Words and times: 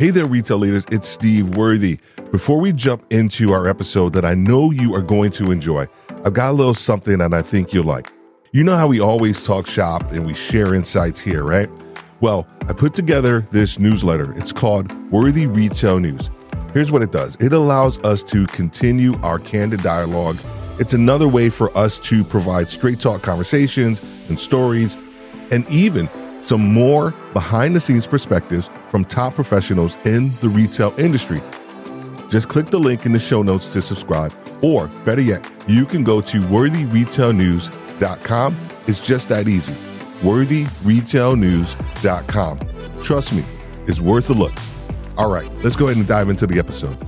Hey 0.00 0.08
there, 0.08 0.24
retail 0.24 0.56
leaders. 0.56 0.86
It's 0.90 1.06
Steve 1.06 1.56
Worthy. 1.56 1.98
Before 2.32 2.58
we 2.58 2.72
jump 2.72 3.04
into 3.10 3.52
our 3.52 3.68
episode 3.68 4.14
that 4.14 4.24
I 4.24 4.32
know 4.32 4.70
you 4.70 4.94
are 4.94 5.02
going 5.02 5.30
to 5.32 5.50
enjoy, 5.50 5.88
I've 6.24 6.32
got 6.32 6.52
a 6.52 6.52
little 6.52 6.72
something 6.72 7.18
that 7.18 7.34
I 7.34 7.42
think 7.42 7.74
you'll 7.74 7.84
like. 7.84 8.10
You 8.52 8.64
know 8.64 8.78
how 8.78 8.86
we 8.86 8.98
always 8.98 9.44
talk 9.44 9.66
shop 9.66 10.10
and 10.10 10.24
we 10.24 10.32
share 10.32 10.74
insights 10.74 11.20
here, 11.20 11.44
right? 11.44 11.68
Well, 12.22 12.46
I 12.66 12.72
put 12.72 12.94
together 12.94 13.42
this 13.50 13.78
newsletter. 13.78 14.32
It's 14.38 14.52
called 14.52 14.90
Worthy 15.12 15.44
Retail 15.44 15.98
News. 15.98 16.30
Here's 16.72 16.90
what 16.90 17.02
it 17.02 17.12
does 17.12 17.36
it 17.38 17.52
allows 17.52 17.98
us 17.98 18.22
to 18.22 18.46
continue 18.46 19.20
our 19.20 19.38
candid 19.38 19.82
dialogue. 19.82 20.38
It's 20.78 20.94
another 20.94 21.28
way 21.28 21.50
for 21.50 21.76
us 21.76 21.98
to 22.04 22.24
provide 22.24 22.70
straight 22.70 23.00
talk 23.00 23.20
conversations 23.20 24.00
and 24.30 24.40
stories, 24.40 24.96
and 25.50 25.68
even 25.68 26.08
some 26.40 26.72
more 26.72 27.10
behind 27.34 27.76
the 27.76 27.80
scenes 27.80 28.06
perspectives 28.06 28.70
from 28.90 29.04
top 29.04 29.34
professionals 29.34 29.96
in 30.04 30.32
the 30.40 30.48
retail 30.48 30.92
industry. 30.98 31.40
Just 32.28 32.48
click 32.48 32.66
the 32.66 32.78
link 32.78 33.06
in 33.06 33.12
the 33.12 33.18
show 33.18 33.42
notes 33.42 33.66
to 33.68 33.80
subscribe, 33.80 34.34
or 34.62 34.88
better 35.04 35.22
yet, 35.22 35.48
you 35.66 35.86
can 35.86 36.04
go 36.04 36.20
to 36.20 36.40
worthyretailnews.com. 36.40 38.56
It's 38.86 38.98
just 38.98 39.28
that 39.28 39.48
easy. 39.48 39.72
Worthyretailnews.com. 40.26 42.60
Trust 43.02 43.32
me, 43.32 43.44
it's 43.86 44.00
worth 44.00 44.28
a 44.30 44.34
look. 44.34 44.52
All 45.16 45.30
right, 45.30 45.50
let's 45.62 45.76
go 45.76 45.86
ahead 45.86 45.96
and 45.96 46.06
dive 46.06 46.28
into 46.28 46.46
the 46.46 46.58
episode. 46.58 46.98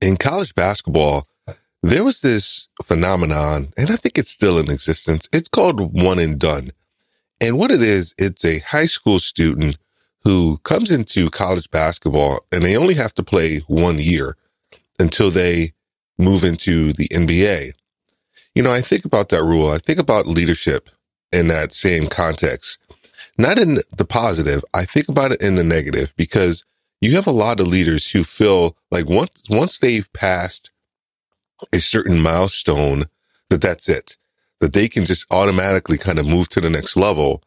In 0.00 0.16
college 0.16 0.54
basketball, 0.54 1.26
there 1.82 2.04
was 2.04 2.20
this 2.20 2.68
phenomenon, 2.84 3.72
and 3.76 3.90
I 3.90 3.96
think 3.96 4.18
it's 4.18 4.30
still 4.30 4.58
in 4.58 4.70
existence. 4.70 5.28
It's 5.32 5.48
called 5.48 6.00
one 6.00 6.18
and 6.18 6.38
done. 6.38 6.72
And 7.40 7.58
what 7.58 7.70
it 7.70 7.82
is, 7.82 8.14
it's 8.18 8.44
a 8.44 8.60
high 8.60 8.86
school 8.86 9.18
student 9.18 9.76
who 10.24 10.58
comes 10.58 10.90
into 10.90 11.30
college 11.30 11.70
basketball 11.70 12.40
and 12.50 12.62
they 12.62 12.76
only 12.76 12.94
have 12.94 13.14
to 13.14 13.22
play 13.22 13.58
one 13.68 13.98
year 13.98 14.36
until 14.98 15.30
they 15.30 15.72
move 16.18 16.42
into 16.42 16.92
the 16.94 17.08
NBA. 17.08 17.72
You 18.54 18.62
know, 18.62 18.72
I 18.72 18.80
think 18.80 19.04
about 19.04 19.28
that 19.28 19.42
rule. 19.42 19.68
I 19.68 19.78
think 19.78 19.98
about 19.98 20.26
leadership 20.26 20.88
in 21.30 21.48
that 21.48 21.72
same 21.72 22.06
context. 22.06 22.78
Not 23.38 23.58
in 23.58 23.78
the 23.94 24.06
positive. 24.06 24.64
I 24.72 24.86
think 24.86 25.08
about 25.08 25.32
it 25.32 25.42
in 25.42 25.56
the 25.56 25.64
negative 25.64 26.14
because 26.16 26.64
you 27.02 27.14
have 27.16 27.26
a 27.26 27.32
lot 27.32 27.60
of 27.60 27.66
leaders 27.66 28.10
who 28.10 28.24
feel 28.24 28.76
like 28.90 29.06
once, 29.06 29.42
once 29.50 29.78
they've 29.78 30.10
passed 30.14 30.70
a 31.72 31.80
certain 31.80 32.20
milestone, 32.22 33.04
that 33.50 33.60
that's 33.60 33.88
it 33.90 34.16
that 34.60 34.72
they 34.72 34.88
can 34.88 35.04
just 35.04 35.26
automatically 35.30 35.98
kind 35.98 36.18
of 36.18 36.26
move 36.26 36.48
to 36.50 36.60
the 36.60 36.70
next 36.70 36.96
level. 36.96 37.42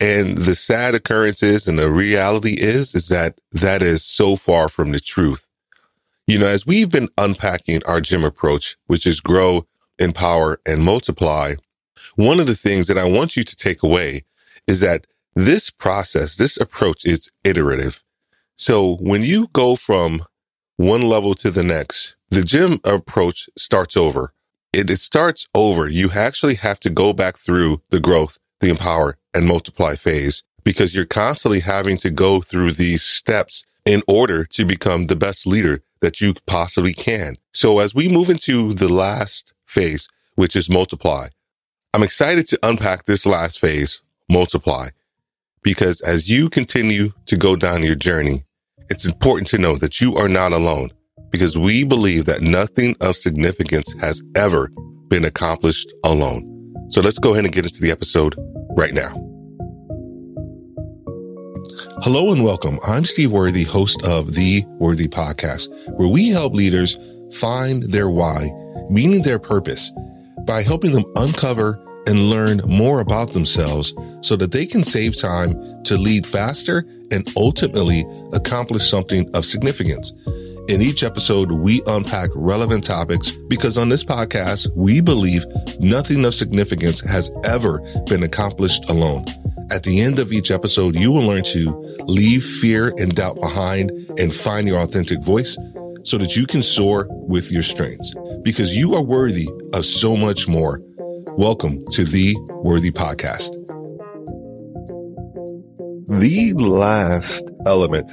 And 0.00 0.36
the 0.36 0.54
sad 0.54 0.94
occurrence 0.94 1.42
is, 1.42 1.66
and 1.66 1.78
the 1.78 1.90
reality 1.90 2.54
is, 2.58 2.94
is 2.94 3.08
that 3.08 3.38
that 3.52 3.82
is 3.82 4.04
so 4.04 4.36
far 4.36 4.68
from 4.68 4.92
the 4.92 5.00
truth. 5.00 5.46
You 6.26 6.38
know, 6.38 6.46
as 6.46 6.66
we've 6.66 6.90
been 6.90 7.08
unpacking 7.16 7.82
our 7.86 8.00
GEM 8.00 8.24
approach, 8.24 8.76
which 8.86 9.06
is 9.06 9.20
grow, 9.20 9.66
empower, 9.98 10.60
and 10.66 10.82
multiply, 10.82 11.54
one 12.16 12.38
of 12.38 12.46
the 12.46 12.56
things 12.56 12.86
that 12.88 12.98
I 12.98 13.08
want 13.08 13.36
you 13.36 13.44
to 13.44 13.56
take 13.56 13.82
away 13.82 14.24
is 14.66 14.80
that 14.80 15.06
this 15.34 15.70
process, 15.70 16.36
this 16.36 16.58
approach 16.58 17.06
is 17.06 17.30
iterative. 17.44 18.02
So 18.56 18.96
when 18.96 19.22
you 19.22 19.48
go 19.52 19.76
from 19.76 20.24
one 20.76 21.02
level 21.02 21.34
to 21.34 21.50
the 21.50 21.62
next, 21.62 22.16
the 22.30 22.42
GEM 22.42 22.80
approach 22.84 23.48
starts 23.56 23.96
over 23.96 24.34
it, 24.72 24.90
it 24.90 25.00
starts 25.00 25.46
over. 25.54 25.88
You 25.88 26.10
actually 26.12 26.56
have 26.56 26.80
to 26.80 26.90
go 26.90 27.12
back 27.12 27.38
through 27.38 27.82
the 27.90 28.00
growth, 28.00 28.38
the 28.60 28.70
empower 28.70 29.16
and 29.34 29.46
multiply 29.46 29.94
phase 29.94 30.42
because 30.64 30.94
you're 30.94 31.06
constantly 31.06 31.60
having 31.60 31.96
to 31.98 32.10
go 32.10 32.40
through 32.40 32.72
these 32.72 33.02
steps 33.02 33.64
in 33.84 34.02
order 34.06 34.44
to 34.44 34.64
become 34.64 35.06
the 35.06 35.16
best 35.16 35.46
leader 35.46 35.80
that 36.00 36.20
you 36.20 36.34
possibly 36.46 36.92
can. 36.92 37.36
So 37.52 37.78
as 37.78 37.94
we 37.94 38.08
move 38.08 38.28
into 38.28 38.74
the 38.74 38.88
last 38.88 39.54
phase, 39.66 40.08
which 40.34 40.54
is 40.54 40.68
multiply, 40.68 41.28
I'm 41.94 42.02
excited 42.02 42.46
to 42.48 42.58
unpack 42.62 43.06
this 43.06 43.24
last 43.24 43.58
phase, 43.58 44.02
multiply, 44.28 44.90
because 45.62 46.00
as 46.02 46.28
you 46.28 46.50
continue 46.50 47.12
to 47.26 47.36
go 47.36 47.56
down 47.56 47.82
your 47.82 47.94
journey, 47.94 48.44
it's 48.90 49.06
important 49.06 49.48
to 49.48 49.58
know 49.58 49.76
that 49.76 50.00
you 50.00 50.16
are 50.16 50.28
not 50.28 50.52
alone 50.52 50.92
because 51.30 51.56
we 51.56 51.84
believe 51.84 52.24
that 52.26 52.42
nothing 52.42 52.96
of 53.00 53.16
significance 53.16 53.94
has 54.00 54.22
ever 54.36 54.70
been 55.08 55.24
accomplished 55.24 55.92
alone. 56.04 56.44
So 56.88 57.00
let's 57.00 57.18
go 57.18 57.32
ahead 57.32 57.44
and 57.44 57.52
get 57.52 57.66
into 57.66 57.80
the 57.80 57.90
episode 57.90 58.34
right 58.76 58.94
now. 58.94 59.10
Hello 62.02 62.32
and 62.32 62.44
welcome. 62.44 62.78
I'm 62.86 63.04
Steve 63.04 63.32
Worthy, 63.32 63.64
host 63.64 64.04
of 64.04 64.34
the 64.34 64.62
Worthy 64.78 65.08
Podcast, 65.08 65.68
where 65.98 66.08
we 66.08 66.28
help 66.28 66.54
leaders 66.54 66.98
find 67.34 67.82
their 67.84 68.08
why, 68.08 68.50
meaning 68.88 69.22
their 69.22 69.38
purpose, 69.38 69.92
by 70.46 70.62
helping 70.62 70.92
them 70.92 71.04
uncover 71.16 71.82
and 72.06 72.30
learn 72.30 72.60
more 72.66 73.00
about 73.00 73.32
themselves 73.32 73.94
so 74.22 74.34
that 74.36 74.52
they 74.52 74.64
can 74.64 74.82
save 74.82 75.20
time 75.20 75.82
to 75.84 75.98
lead 75.98 76.26
faster 76.26 76.86
and 77.10 77.30
ultimately 77.36 78.04
accomplish 78.32 78.88
something 78.88 79.28
of 79.34 79.44
significance. 79.44 80.14
In 80.68 80.82
each 80.82 81.02
episode, 81.02 81.50
we 81.50 81.80
unpack 81.86 82.28
relevant 82.34 82.84
topics 82.84 83.30
because 83.30 83.78
on 83.78 83.88
this 83.88 84.04
podcast, 84.04 84.68
we 84.76 85.00
believe 85.00 85.46
nothing 85.80 86.26
of 86.26 86.34
significance 86.34 87.00
has 87.00 87.32
ever 87.46 87.80
been 88.06 88.22
accomplished 88.22 88.90
alone. 88.90 89.24
At 89.72 89.82
the 89.82 90.02
end 90.02 90.18
of 90.18 90.30
each 90.30 90.50
episode, 90.50 90.94
you 90.94 91.10
will 91.10 91.22
learn 91.22 91.42
to 91.44 91.70
leave 92.04 92.44
fear 92.44 92.92
and 92.98 93.14
doubt 93.14 93.40
behind 93.40 93.90
and 94.18 94.30
find 94.30 94.68
your 94.68 94.80
authentic 94.80 95.22
voice 95.22 95.56
so 96.02 96.18
that 96.18 96.36
you 96.36 96.46
can 96.46 96.62
soar 96.62 97.06
with 97.10 97.50
your 97.50 97.62
strengths 97.62 98.14
because 98.42 98.76
you 98.76 98.94
are 98.94 99.02
worthy 99.02 99.48
of 99.72 99.86
so 99.86 100.18
much 100.18 100.48
more. 100.48 100.82
Welcome 101.38 101.78
to 101.92 102.04
the 102.04 102.36
Worthy 102.62 102.90
Podcast. 102.90 103.54
The 106.20 106.52
last 106.52 107.44
element 107.64 108.12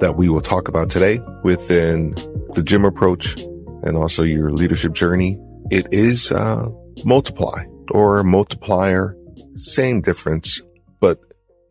that 0.00 0.16
we 0.16 0.28
will 0.28 0.40
talk 0.40 0.68
about 0.68 0.90
today 0.90 1.20
within 1.42 2.14
the 2.54 2.62
GEM 2.62 2.84
approach 2.84 3.40
and 3.82 3.96
also 3.96 4.22
your 4.22 4.52
leadership 4.52 4.92
journey. 4.92 5.38
It 5.70 5.86
is 5.92 6.32
uh, 6.32 6.68
multiply 7.04 7.64
or 7.90 8.22
multiplier, 8.22 9.16
same 9.56 10.00
difference, 10.00 10.60
but 11.00 11.20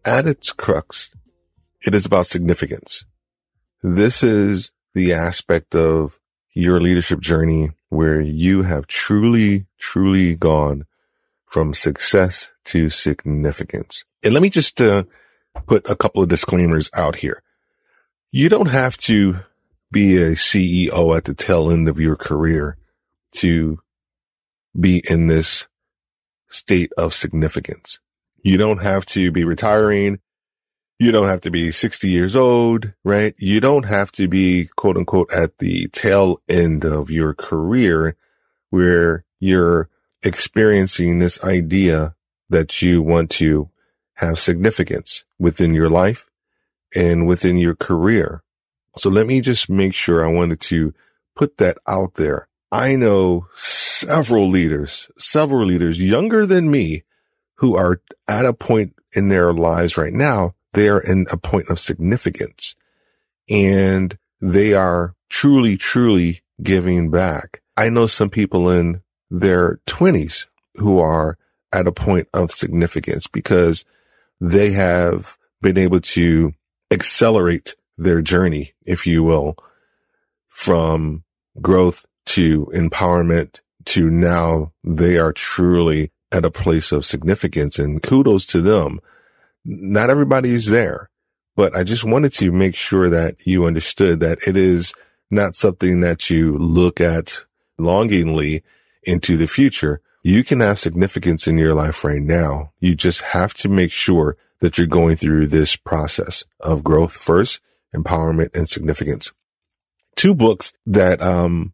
at 0.06 0.26
its 0.26 0.52
crux, 0.54 1.12
it 1.86 1.94
is 1.96 2.06
about 2.06 2.28
significance. 2.28 3.06
This 3.84 4.24
is 4.24 4.72
the 4.94 5.14
aspect 5.14 5.76
of 5.76 6.20
your 6.54 6.82
leadership 6.82 7.20
journey 7.20 7.72
where 7.90 8.20
you 8.20 8.64
have 8.64 8.88
truly, 8.88 9.68
truly 9.78 10.36
gone 10.36 10.86
from 11.46 11.74
success 11.74 12.52
to 12.66 12.90
significance. 12.90 14.04
And 14.24 14.34
let 14.34 14.42
me 14.42 14.50
just 14.50 14.82
uh, 14.82 15.04
put 15.68 15.90
a 15.90 15.96
couple 15.96 16.22
of 16.22 16.30
disclaimers 16.30 16.90
out 16.94 17.18
here. 17.18 17.44
You 18.38 18.50
don't 18.50 18.70
have 18.70 18.98
to 18.98 19.40
be 19.92 20.16
a 20.18 20.34
CEO 20.34 21.18
at 21.18 21.26
the 21.26 21.34
tail 21.34 21.72
end 21.72 21.90
of 21.90 22.00
your 22.00 22.16
career 22.16 22.78
to 23.38 23.80
be 24.80 25.02
in 25.10 25.26
this 25.26 25.68
state 26.48 26.92
of 27.00 27.16
significance. 27.16 28.00
You 28.44 28.58
don't 28.58 28.84
have 28.84 29.08
to 29.08 29.32
be 29.32 29.44
retiring. 29.44 30.20
You 31.00 31.12
don't 31.12 31.26
have 31.26 31.42
to 31.42 31.50
be 31.50 31.72
60 31.72 32.10
years 32.10 32.36
old, 32.36 32.94
right? 33.04 33.34
You 33.40 33.60
don't 33.60 33.88
have 33.88 34.12
to 34.12 34.28
be 34.28 34.70
quote 34.76 34.98
unquote 34.98 35.34
at 35.34 35.58
the 35.58 35.88
tail 35.88 36.40
end 36.48 36.86
of 36.86 37.10
your 37.10 37.34
career 37.34 38.16
where 38.70 39.26
you're 39.40 39.90
experiencing 40.22 41.18
this 41.18 41.44
idea 41.44 42.14
that 42.52 42.84
you 42.84 43.02
want 43.02 43.32
to 43.32 43.72
have 44.18 44.38
significance 44.38 45.26
within 45.40 45.74
your 45.74 45.90
life 45.90 46.30
and 46.96 47.28
within 47.28 47.58
your 47.58 47.76
career. 47.76 48.44
So 48.98 49.10
let 49.10 49.28
me 49.28 49.42
just 49.42 49.70
make 49.70 49.94
sure 49.94 50.26
I 50.26 50.32
wanted 50.32 50.60
to 50.62 50.94
put 51.36 51.58
that 51.58 51.78
out 51.88 52.16
there. 52.16 52.48
I 52.72 52.96
know 52.96 53.48
several 53.56 54.50
leaders, 54.50 55.10
several 55.18 55.66
leaders 55.66 56.02
younger 56.02 56.46
than 56.46 56.72
me 56.72 57.04
who 57.56 57.76
are 57.76 58.02
at 58.28 58.46
a 58.46 58.54
point 58.54 58.94
in 59.14 59.30
their 59.30 59.54
lives 59.54 59.98
right 59.98 60.14
now. 60.14 60.56
They 60.74 60.90
are 60.90 61.00
in 61.00 61.28
a 61.32 61.38
point 61.38 61.70
of 61.70 61.80
significance 61.80 62.76
and 63.50 64.18
they 64.42 64.74
are 64.74 65.16
truly, 65.30 65.78
truly 65.78 66.42
giving 66.62 67.10
back. 67.10 67.62
I 67.76 67.90
know 67.90 68.08
some 68.08 68.30
people 68.30 68.70
in 68.70 69.02
their 69.30 69.80
twenties 69.86 70.48
who 70.76 71.00
are 71.00 71.38
at 71.72 71.88
a 71.88 71.92
point 71.92 72.28
of 72.34 72.52
significance 72.52 73.28
because 73.28 73.86
they 74.40 74.72
have 74.72 75.38
been 75.62 75.78
able 75.78 76.00
to 76.00 76.54
accelerate 76.92 77.76
their 77.98 78.22
journey, 78.22 78.74
if 78.86 79.08
you 79.08 79.24
will, 79.24 79.58
from 80.48 81.24
growth 81.62 82.06
to 82.26 82.68
empowerment 82.74 83.62
to 83.86 84.10
now 84.10 84.72
they 84.84 85.18
are 85.18 85.32
truly 85.32 86.12
at 86.32 86.46
a 86.46 86.52
place 86.52 86.92
of 86.92 87.06
significance 87.06 87.80
and 87.80 88.04
kudos 88.04 88.46
to 88.46 88.62
them. 88.62 89.00
Not 89.64 90.10
everybody 90.10 90.52
is 90.52 90.68
there, 90.68 91.10
but 91.56 91.76
I 91.76 91.84
just 91.84 92.04
wanted 92.04 92.34
to 92.34 92.52
make 92.52 92.76
sure 92.76 93.10
that 93.10 93.36
you 93.46 93.66
understood 93.66 94.20
that 94.20 94.40
it 94.46 94.58
is 94.58 94.94
not 95.32 95.56
something 95.56 96.02
that 96.02 96.30
you 96.30 96.58
look 96.58 97.02
at 97.02 97.44
longingly 97.78 98.64
into 99.04 99.38
the 99.38 99.48
future. 99.48 100.02
You 100.24 100.44
can 100.44 100.60
have 100.60 100.80
significance 100.80 101.48
in 101.48 101.58
your 101.58 101.74
life 101.74 102.04
right 102.04 102.22
now. 102.22 102.72
You 102.80 102.96
just 102.96 103.22
have 103.22 103.54
to 103.56 103.70
make 103.70 103.92
sure 103.92 104.38
that 104.60 104.78
you're 104.78 104.88
going 104.88 105.16
through 105.16 105.48
this 105.48 105.76
process 105.76 106.44
of 106.60 106.84
growth 106.84 107.14
first, 107.14 107.62
empowerment 107.96 108.56
and 108.56 108.68
significance. 108.68 109.32
Two 110.16 110.34
books 110.34 110.74
that, 110.86 111.22
um, 111.22 111.74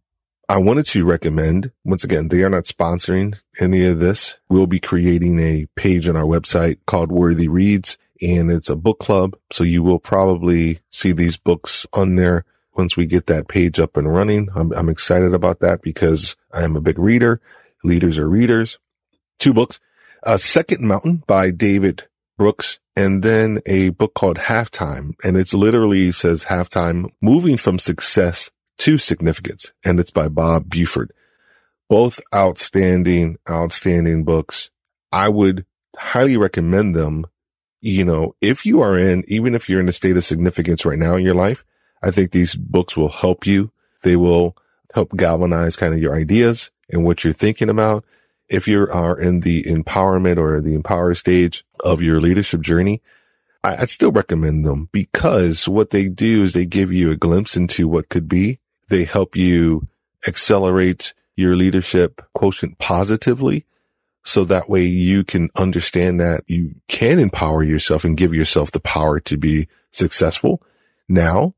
I 0.49 0.57
wanted 0.57 0.85
to 0.87 1.05
recommend. 1.05 1.71
Once 1.85 2.03
again, 2.03 2.27
they 2.27 2.43
are 2.43 2.49
not 2.49 2.65
sponsoring 2.65 3.35
any 3.59 3.85
of 3.85 3.99
this. 3.99 4.39
We'll 4.49 4.67
be 4.67 4.79
creating 4.79 5.39
a 5.39 5.67
page 5.77 6.09
on 6.09 6.17
our 6.17 6.25
website 6.25 6.79
called 6.85 7.11
Worthy 7.11 7.47
Reads 7.47 7.97
and 8.23 8.51
it's 8.51 8.69
a 8.69 8.75
book 8.75 8.99
club. 8.99 9.35
So 9.51 9.63
you 9.63 9.83
will 9.83 9.99
probably 9.99 10.79
see 10.89 11.11
these 11.11 11.37
books 11.37 11.85
on 11.93 12.15
there 12.15 12.45
once 12.75 12.95
we 12.95 13.05
get 13.05 13.27
that 13.27 13.47
page 13.47 13.79
up 13.79 13.97
and 13.97 14.11
running. 14.11 14.49
I'm, 14.55 14.71
I'm 14.73 14.89
excited 14.89 15.33
about 15.33 15.59
that 15.59 15.81
because 15.81 16.35
I 16.51 16.63
am 16.63 16.75
a 16.75 16.81
big 16.81 16.97
reader. 16.97 17.41
Leaders 17.83 18.17
are 18.17 18.29
readers. 18.29 18.77
Two 19.39 19.53
books, 19.53 19.79
a 20.23 20.39
second 20.39 20.81
mountain 20.81 21.23
by 21.27 21.51
David 21.51 22.07
Brooks 22.37 22.79
and 22.95 23.23
then 23.23 23.61
a 23.65 23.89
book 23.89 24.13
called 24.13 24.37
halftime. 24.37 25.13
And 25.23 25.37
it's 25.37 25.53
literally 25.53 26.11
says 26.11 26.45
halftime 26.45 27.09
moving 27.21 27.57
from 27.57 27.79
success 27.79 28.51
to 28.79 28.97
significance. 28.97 29.71
And 29.83 29.99
it's 29.99 30.11
by 30.11 30.27
Bob 30.27 30.69
Buford. 30.69 31.11
Both 31.89 32.19
outstanding, 32.33 33.37
outstanding 33.49 34.23
books. 34.23 34.69
I 35.11 35.29
would 35.29 35.65
highly 35.95 36.37
recommend 36.37 36.95
them. 36.95 37.25
You 37.81 38.05
know, 38.05 38.35
if 38.41 38.65
you 38.65 38.81
are 38.81 38.97
in, 38.97 39.25
even 39.27 39.55
if 39.55 39.69
you're 39.69 39.81
in 39.81 39.89
a 39.89 39.93
state 39.93 40.17
of 40.17 40.23
significance 40.23 40.85
right 40.85 40.97
now 40.97 41.15
in 41.15 41.23
your 41.23 41.35
life, 41.35 41.65
I 42.01 42.11
think 42.11 42.31
these 42.31 42.55
books 42.55 42.95
will 42.95 43.09
help 43.09 43.45
you. 43.45 43.71
They 44.01 44.15
will 44.15 44.55
help 44.93 45.15
galvanize 45.15 45.75
kind 45.75 45.93
of 45.93 45.99
your 45.99 46.15
ideas 46.15 46.71
and 46.89 47.03
what 47.03 47.23
you're 47.23 47.33
thinking 47.33 47.69
about. 47.69 48.05
If 48.49 48.67
you 48.67 48.87
are 48.91 49.19
in 49.19 49.41
the 49.41 49.63
empowerment 49.63 50.37
or 50.37 50.61
the 50.61 50.73
empower 50.73 51.13
stage 51.13 51.63
of 51.79 52.01
your 52.01 52.21
leadership 52.21 52.61
journey, 52.61 53.01
I, 53.63 53.79
would 53.79 53.89
still 53.89 54.11
recommend 54.11 54.65
them 54.65 54.89
because 54.91 55.67
what 55.67 55.91
they 55.91 56.09
do 56.09 56.43
is 56.43 56.53
they 56.53 56.65
give 56.65 56.91
you 56.91 57.11
a 57.11 57.15
glimpse 57.15 57.55
into 57.55 57.87
what 57.87 58.09
could 58.09 58.27
be. 58.27 58.59
They 58.89 59.05
help 59.05 59.35
you 59.35 59.87
accelerate 60.27 61.13
your 61.35 61.55
leadership 61.55 62.21
quotient 62.33 62.77
positively. 62.77 63.65
So 64.25 64.45
that 64.45 64.69
way 64.69 64.83
you 64.83 65.23
can 65.23 65.49
understand 65.55 66.19
that 66.19 66.43
you 66.47 66.75
can 66.87 67.19
empower 67.19 67.63
yourself 67.63 68.03
and 68.03 68.17
give 68.17 68.33
yourself 68.33 68.71
the 68.71 68.79
power 68.79 69.19
to 69.21 69.37
be 69.37 69.67
successful 69.91 70.61
now. 71.09 71.55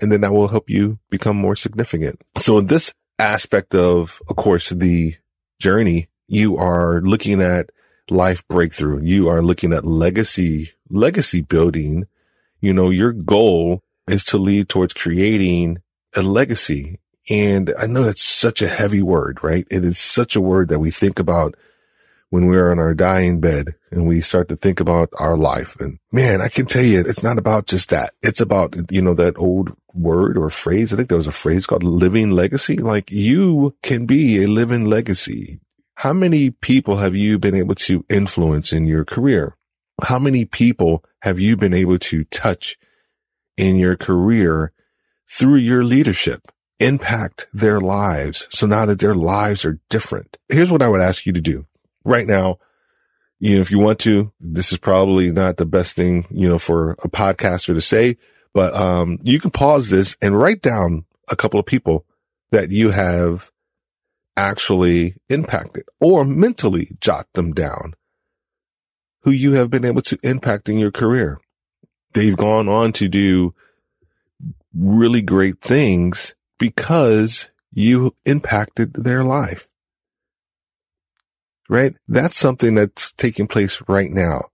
And 0.00 0.10
then 0.10 0.22
that 0.22 0.32
will 0.32 0.48
help 0.48 0.70
you 0.70 0.98
become 1.10 1.36
more 1.36 1.56
significant. 1.56 2.20
So 2.38 2.58
in 2.58 2.66
this 2.66 2.92
aspect 3.18 3.74
of, 3.74 4.20
of 4.28 4.36
course, 4.36 4.70
the 4.70 5.16
journey, 5.60 6.08
you 6.30 6.56
are 6.56 7.00
looking 7.00 7.42
at 7.42 7.70
life 8.08 8.46
breakthrough. 8.46 9.02
You 9.02 9.28
are 9.28 9.42
looking 9.42 9.72
at 9.72 9.84
legacy, 9.84 10.72
legacy 10.88 11.40
building. 11.40 12.06
You 12.60 12.72
know, 12.72 12.90
your 12.90 13.12
goal 13.12 13.82
is 14.06 14.22
to 14.26 14.38
lead 14.38 14.68
towards 14.68 14.94
creating 14.94 15.78
a 16.14 16.22
legacy. 16.22 17.00
And 17.28 17.74
I 17.76 17.86
know 17.86 18.04
that's 18.04 18.22
such 18.22 18.62
a 18.62 18.68
heavy 18.68 19.02
word, 19.02 19.40
right? 19.42 19.66
It 19.72 19.84
is 19.84 19.98
such 19.98 20.36
a 20.36 20.40
word 20.40 20.68
that 20.68 20.78
we 20.78 20.92
think 20.92 21.18
about 21.18 21.56
when 22.28 22.46
we're 22.46 22.70
on 22.70 22.78
our 22.78 22.94
dying 22.94 23.40
bed 23.40 23.74
and 23.90 24.06
we 24.06 24.20
start 24.20 24.48
to 24.50 24.56
think 24.56 24.78
about 24.78 25.08
our 25.18 25.36
life. 25.36 25.76
And 25.80 25.98
man, 26.12 26.40
I 26.40 26.48
can 26.48 26.66
tell 26.66 26.84
you, 26.84 27.00
it's 27.00 27.24
not 27.24 27.38
about 27.38 27.66
just 27.66 27.90
that. 27.90 28.14
It's 28.22 28.40
about, 28.40 28.76
you 28.92 29.02
know, 29.02 29.14
that 29.14 29.36
old 29.36 29.76
word 29.94 30.38
or 30.38 30.48
phrase. 30.48 30.92
I 30.92 30.96
think 30.96 31.08
there 31.08 31.18
was 31.18 31.26
a 31.26 31.32
phrase 31.32 31.66
called 31.66 31.82
living 31.82 32.30
legacy. 32.30 32.76
Like 32.76 33.10
you 33.10 33.74
can 33.82 34.06
be 34.06 34.44
a 34.44 34.46
living 34.46 34.86
legacy. 34.86 35.60
How 36.00 36.14
many 36.14 36.48
people 36.48 36.96
have 36.96 37.14
you 37.14 37.38
been 37.38 37.54
able 37.54 37.74
to 37.74 38.06
influence 38.08 38.72
in 38.72 38.86
your 38.86 39.04
career? 39.04 39.58
How 40.02 40.18
many 40.18 40.46
people 40.46 41.04
have 41.20 41.38
you 41.38 41.58
been 41.58 41.74
able 41.74 41.98
to 41.98 42.24
touch 42.24 42.78
in 43.58 43.76
your 43.76 43.98
career 43.98 44.72
through 45.28 45.56
your 45.56 45.84
leadership? 45.84 46.48
Impact 46.78 47.48
their 47.52 47.82
lives. 47.82 48.48
So 48.48 48.66
now 48.66 48.86
that 48.86 48.98
their 48.98 49.14
lives 49.14 49.62
are 49.66 49.78
different. 49.90 50.38
Here's 50.48 50.70
what 50.70 50.80
I 50.80 50.88
would 50.88 51.02
ask 51.02 51.26
you 51.26 51.34
to 51.34 51.40
do 51.42 51.66
right 52.02 52.26
now. 52.26 52.56
You 53.38 53.56
know, 53.56 53.60
if 53.60 53.70
you 53.70 53.78
want 53.78 53.98
to, 53.98 54.32
this 54.40 54.72
is 54.72 54.78
probably 54.78 55.30
not 55.30 55.58
the 55.58 55.66
best 55.66 55.96
thing, 55.96 56.26
you 56.30 56.48
know, 56.48 56.56
for 56.56 56.92
a 57.04 57.10
podcaster 57.10 57.74
to 57.74 57.80
say, 57.82 58.16
but, 58.54 58.74
um, 58.74 59.18
you 59.22 59.38
can 59.38 59.50
pause 59.50 59.90
this 59.90 60.16
and 60.22 60.34
write 60.34 60.62
down 60.62 61.04
a 61.28 61.36
couple 61.36 61.60
of 61.60 61.66
people 61.66 62.06
that 62.52 62.70
you 62.70 62.88
have 62.88 63.52
actually 64.36 65.16
impacted 65.28 65.84
or 66.00 66.24
mentally 66.24 66.96
jot 67.00 67.26
them 67.34 67.52
down 67.52 67.94
who 69.22 69.30
you 69.30 69.52
have 69.52 69.70
been 69.70 69.84
able 69.84 70.02
to 70.02 70.18
impact 70.22 70.68
in 70.68 70.78
your 70.78 70.90
career. 70.90 71.40
They've 72.12 72.36
gone 72.36 72.68
on 72.68 72.92
to 72.92 73.08
do 73.08 73.54
really 74.74 75.22
great 75.22 75.60
things 75.60 76.34
because 76.58 77.50
you 77.72 78.16
impacted 78.24 78.94
their 78.94 79.22
life. 79.24 79.68
Right? 81.68 81.94
That's 82.08 82.36
something 82.36 82.74
that's 82.74 83.12
taking 83.12 83.46
place 83.46 83.82
right 83.86 84.10
now. 84.10 84.46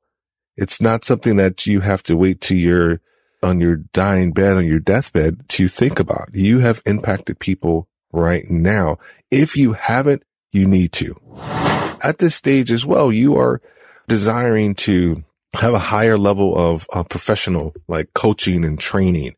It's 0.57 0.81
not 0.81 1.05
something 1.05 1.37
that 1.37 1.67
you 1.67 1.81
have 1.81 2.03
to 2.05 2.17
wait 2.17 2.41
to 2.43 2.55
your 2.55 3.01
on 3.43 3.61
your 3.61 3.77
dying 3.77 4.33
bed, 4.33 4.57
on 4.57 4.67
your 4.67 4.81
deathbed 4.81 5.49
to 5.51 5.69
think 5.69 6.01
about. 6.01 6.31
You 6.33 6.61
have 6.61 6.83
impacted 6.85 7.39
people 7.39 7.89
right 8.13 8.51
now. 8.51 8.99
If 9.31 9.57
you 9.57 9.73
haven't, 9.73 10.23
you 10.53 10.67
need 10.67 10.93
to. 10.93 11.21
At 12.03 12.19
this 12.19 12.35
stage 12.35 12.71
as 12.71 12.87
well, 12.87 13.13
you 13.13 13.37
are 13.37 13.61
desiring 14.09 14.75
to 14.77 15.25
have 15.55 15.75
a 15.75 15.79
higher 15.79 16.19
level 16.19 16.57
of 16.57 16.87
uh, 16.93 17.03
professional 17.03 17.75
like 17.89 18.13
coaching 18.15 18.65
and 18.65 18.79
training. 18.79 19.35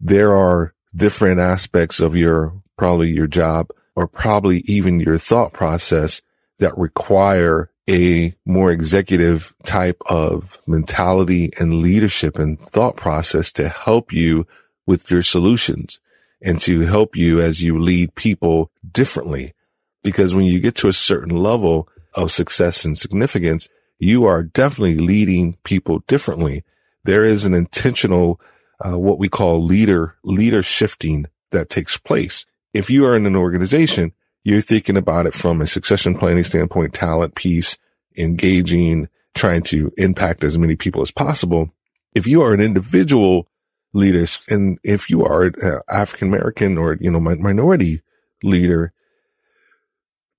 There 0.00 0.34
are 0.34 0.74
different 0.94 1.40
aspects 1.40 2.00
of 2.00 2.16
your, 2.16 2.60
probably 2.76 3.10
your 3.10 3.26
job 3.26 3.68
or 3.94 4.06
probably 4.06 4.58
even 4.66 5.00
your 5.00 5.18
thought 5.18 5.52
process 5.52 6.22
that 6.58 6.76
require 6.76 7.70
a 7.88 8.34
more 8.46 8.72
executive 8.72 9.54
type 9.64 10.00
of 10.06 10.58
mentality 10.66 11.50
and 11.58 11.82
leadership 11.82 12.38
and 12.38 12.58
thought 12.60 12.96
process 12.96 13.52
to 13.52 13.68
help 13.68 14.12
you 14.12 14.46
with 14.86 15.10
your 15.10 15.22
solutions 15.22 16.00
and 16.42 16.60
to 16.60 16.80
help 16.80 17.16
you 17.16 17.40
as 17.40 17.62
you 17.62 17.78
lead 17.78 18.14
people 18.14 18.70
differently. 18.90 19.54
Because 20.02 20.34
when 20.34 20.44
you 20.44 20.60
get 20.60 20.74
to 20.76 20.88
a 20.88 20.92
certain 20.92 21.34
level 21.34 21.88
of 22.14 22.30
success 22.30 22.84
and 22.84 22.96
significance, 22.96 23.68
you 23.98 24.24
are 24.26 24.42
definitely 24.42 24.98
leading 24.98 25.56
people 25.64 26.00
differently. 26.06 26.64
There 27.04 27.24
is 27.24 27.44
an 27.44 27.54
intentional, 27.54 28.40
uh, 28.84 28.98
what 28.98 29.18
we 29.18 29.28
call 29.28 29.62
leader, 29.62 30.16
leader 30.24 30.62
shifting 30.62 31.26
that 31.50 31.70
takes 31.70 31.96
place. 31.96 32.44
If 32.72 32.90
you 32.90 33.06
are 33.06 33.16
in 33.16 33.26
an 33.26 33.36
organization, 33.36 34.12
you're 34.42 34.60
thinking 34.60 34.96
about 34.96 35.26
it 35.26 35.34
from 35.34 35.60
a 35.60 35.66
succession 35.66 36.18
planning 36.18 36.44
standpoint, 36.44 36.92
talent 36.92 37.34
piece, 37.34 37.78
engaging, 38.16 39.08
trying 39.34 39.62
to 39.62 39.92
impact 39.96 40.44
as 40.44 40.58
many 40.58 40.76
people 40.76 41.00
as 41.00 41.10
possible. 41.10 41.70
If 42.14 42.26
you 42.26 42.42
are 42.42 42.52
an 42.52 42.60
individual 42.60 43.48
leaders. 43.94 44.40
And 44.50 44.78
if 44.82 45.08
you 45.08 45.24
are 45.24 45.44
an 45.44 45.80
African 45.88 46.28
American 46.28 46.76
or, 46.76 46.98
you 47.00 47.10
know, 47.10 47.20
minority 47.20 48.02
leader, 48.42 48.92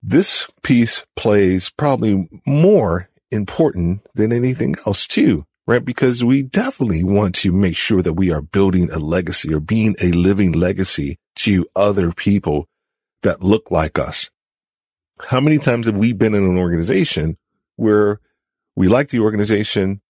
this 0.02 0.48
piece 0.62 1.04
plays 1.16 1.70
probably 1.70 2.28
more 2.46 3.08
important 3.30 4.02
than 4.14 4.32
anything 4.32 4.76
else 4.86 5.06
too, 5.06 5.46
right? 5.66 5.84
Because 5.84 6.22
we 6.22 6.42
definitely 6.42 7.02
want 7.02 7.34
to 7.36 7.50
make 7.50 7.76
sure 7.76 8.02
that 8.02 8.12
we 8.12 8.30
are 8.30 8.40
building 8.40 8.90
a 8.92 8.98
legacy 8.98 9.52
or 9.52 9.58
being 9.58 9.96
a 10.00 10.12
living 10.12 10.52
legacy 10.52 11.18
to 11.36 11.66
other 11.74 12.12
people 12.12 12.68
that 13.22 13.42
look 13.42 13.70
like 13.70 13.98
us. 13.98 14.30
How 15.18 15.40
many 15.40 15.58
times 15.58 15.86
have 15.86 15.96
we 15.96 16.12
been 16.12 16.34
in 16.34 16.44
an 16.44 16.58
organization 16.58 17.36
where 17.76 18.20
we 18.76 18.86
like 18.86 19.08
the 19.08 19.20
organization, 19.20 20.02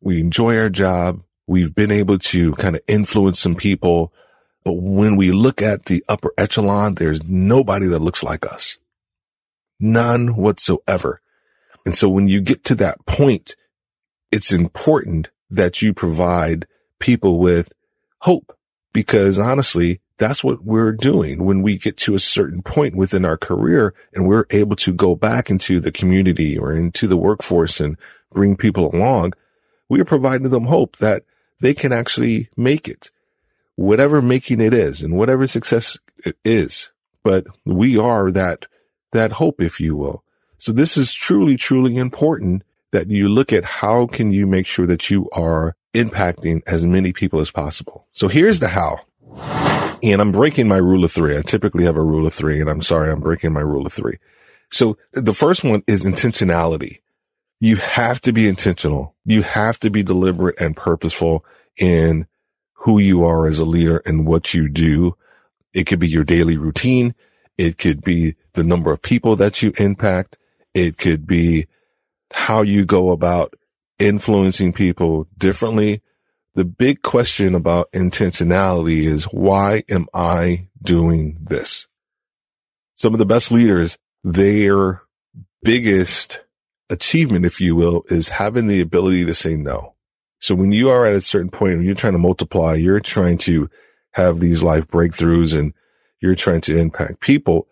we 0.00 0.20
enjoy 0.20 0.58
our 0.58 0.68
job, 0.68 1.22
We've 1.46 1.74
been 1.74 1.90
able 1.90 2.18
to 2.18 2.52
kind 2.52 2.76
of 2.76 2.82
influence 2.86 3.40
some 3.40 3.54
people. 3.54 4.12
But 4.64 4.74
when 4.74 5.16
we 5.16 5.32
look 5.32 5.60
at 5.60 5.86
the 5.86 6.04
upper 6.08 6.32
echelon, 6.38 6.94
there's 6.94 7.24
nobody 7.24 7.86
that 7.86 7.98
looks 7.98 8.22
like 8.22 8.46
us. 8.46 8.78
None 9.80 10.36
whatsoever. 10.36 11.20
And 11.84 11.96
so 11.96 12.08
when 12.08 12.28
you 12.28 12.40
get 12.40 12.62
to 12.64 12.74
that 12.76 13.04
point, 13.06 13.56
it's 14.30 14.52
important 14.52 15.28
that 15.50 15.82
you 15.82 15.92
provide 15.92 16.66
people 17.00 17.38
with 17.38 17.72
hope 18.20 18.56
because 18.92 19.38
honestly, 19.38 20.00
that's 20.18 20.44
what 20.44 20.62
we're 20.62 20.92
doing 20.92 21.44
when 21.44 21.62
we 21.62 21.76
get 21.76 21.96
to 21.96 22.14
a 22.14 22.20
certain 22.20 22.62
point 22.62 22.94
within 22.94 23.24
our 23.24 23.36
career 23.36 23.92
and 24.12 24.28
we're 24.28 24.46
able 24.50 24.76
to 24.76 24.92
go 24.92 25.16
back 25.16 25.50
into 25.50 25.80
the 25.80 25.90
community 25.90 26.56
or 26.56 26.72
into 26.72 27.08
the 27.08 27.16
workforce 27.16 27.80
and 27.80 27.96
bring 28.32 28.56
people 28.56 28.94
along. 28.94 29.32
We 29.88 30.00
are 30.00 30.04
providing 30.04 30.50
them 30.50 30.66
hope 30.66 30.98
that 30.98 31.24
they 31.62 31.72
can 31.72 31.92
actually 31.92 32.50
make 32.56 32.88
it, 32.88 33.10
whatever 33.76 34.20
making 34.20 34.60
it 34.60 34.74
is 34.74 35.00
and 35.00 35.16
whatever 35.16 35.46
success 35.46 35.98
it 36.24 36.36
is. 36.44 36.90
But 37.22 37.46
we 37.64 37.96
are 37.96 38.30
that, 38.32 38.66
that 39.12 39.32
hope, 39.32 39.60
if 39.60 39.80
you 39.80 39.96
will. 39.96 40.24
So 40.58 40.72
this 40.72 40.96
is 40.96 41.12
truly, 41.12 41.56
truly 41.56 41.96
important 41.96 42.64
that 42.90 43.08
you 43.10 43.28
look 43.28 43.52
at 43.52 43.64
how 43.64 44.06
can 44.06 44.32
you 44.32 44.46
make 44.46 44.66
sure 44.66 44.86
that 44.86 45.08
you 45.08 45.28
are 45.32 45.76
impacting 45.94 46.62
as 46.66 46.84
many 46.84 47.12
people 47.12 47.40
as 47.40 47.50
possible. 47.50 48.06
So 48.12 48.28
here's 48.28 48.60
the 48.60 48.68
how. 48.68 49.00
And 50.02 50.20
I'm 50.20 50.32
breaking 50.32 50.66
my 50.66 50.78
rule 50.78 51.04
of 51.04 51.12
three. 51.12 51.38
I 51.38 51.42
typically 51.42 51.84
have 51.84 51.96
a 51.96 52.02
rule 52.02 52.26
of 52.26 52.34
three 52.34 52.60
and 52.60 52.68
I'm 52.68 52.82
sorry, 52.82 53.10
I'm 53.10 53.20
breaking 53.20 53.52
my 53.52 53.60
rule 53.60 53.86
of 53.86 53.92
three. 53.92 54.18
So 54.70 54.98
the 55.12 55.34
first 55.34 55.64
one 55.64 55.84
is 55.86 56.04
intentionality. 56.04 57.00
You 57.62 57.76
have 57.76 58.20
to 58.22 58.32
be 58.32 58.48
intentional. 58.48 59.14
You 59.24 59.42
have 59.42 59.78
to 59.80 59.90
be 59.90 60.02
deliberate 60.02 60.60
and 60.60 60.76
purposeful 60.76 61.44
in 61.78 62.26
who 62.72 62.98
you 62.98 63.22
are 63.22 63.46
as 63.46 63.60
a 63.60 63.64
leader 63.64 64.02
and 64.04 64.26
what 64.26 64.52
you 64.52 64.68
do. 64.68 65.16
It 65.72 65.84
could 65.84 66.00
be 66.00 66.08
your 66.08 66.24
daily 66.24 66.56
routine. 66.56 67.14
It 67.56 67.78
could 67.78 68.02
be 68.02 68.34
the 68.54 68.64
number 68.64 68.90
of 68.90 69.00
people 69.00 69.36
that 69.36 69.62
you 69.62 69.72
impact. 69.78 70.38
It 70.74 70.98
could 70.98 71.24
be 71.24 71.66
how 72.32 72.62
you 72.62 72.84
go 72.84 73.12
about 73.12 73.54
influencing 74.00 74.72
people 74.72 75.28
differently. 75.38 76.02
The 76.56 76.64
big 76.64 77.02
question 77.02 77.54
about 77.54 77.92
intentionality 77.92 79.02
is 79.02 79.26
why 79.26 79.84
am 79.88 80.08
I 80.12 80.66
doing 80.82 81.38
this? 81.40 81.86
Some 82.96 83.12
of 83.12 83.20
the 83.20 83.24
best 83.24 83.52
leaders, 83.52 83.98
their 84.24 85.02
biggest 85.62 86.40
achievement, 86.90 87.46
if 87.46 87.60
you 87.60 87.74
will, 87.74 88.04
is 88.08 88.28
having 88.28 88.66
the 88.66 88.80
ability 88.80 89.24
to 89.24 89.34
say 89.34 89.56
no. 89.56 89.94
So 90.40 90.54
when 90.54 90.72
you 90.72 90.90
are 90.90 91.06
at 91.06 91.14
a 91.14 91.20
certain 91.20 91.50
point, 91.50 91.76
when 91.76 91.86
you're 91.86 91.94
trying 91.94 92.14
to 92.14 92.18
multiply, 92.18 92.74
you're 92.74 93.00
trying 93.00 93.38
to 93.38 93.70
have 94.12 94.40
these 94.40 94.62
life 94.62 94.86
breakthroughs 94.88 95.58
and 95.58 95.72
you're 96.20 96.34
trying 96.34 96.60
to 96.62 96.76
impact 96.76 97.20
people. 97.20 97.68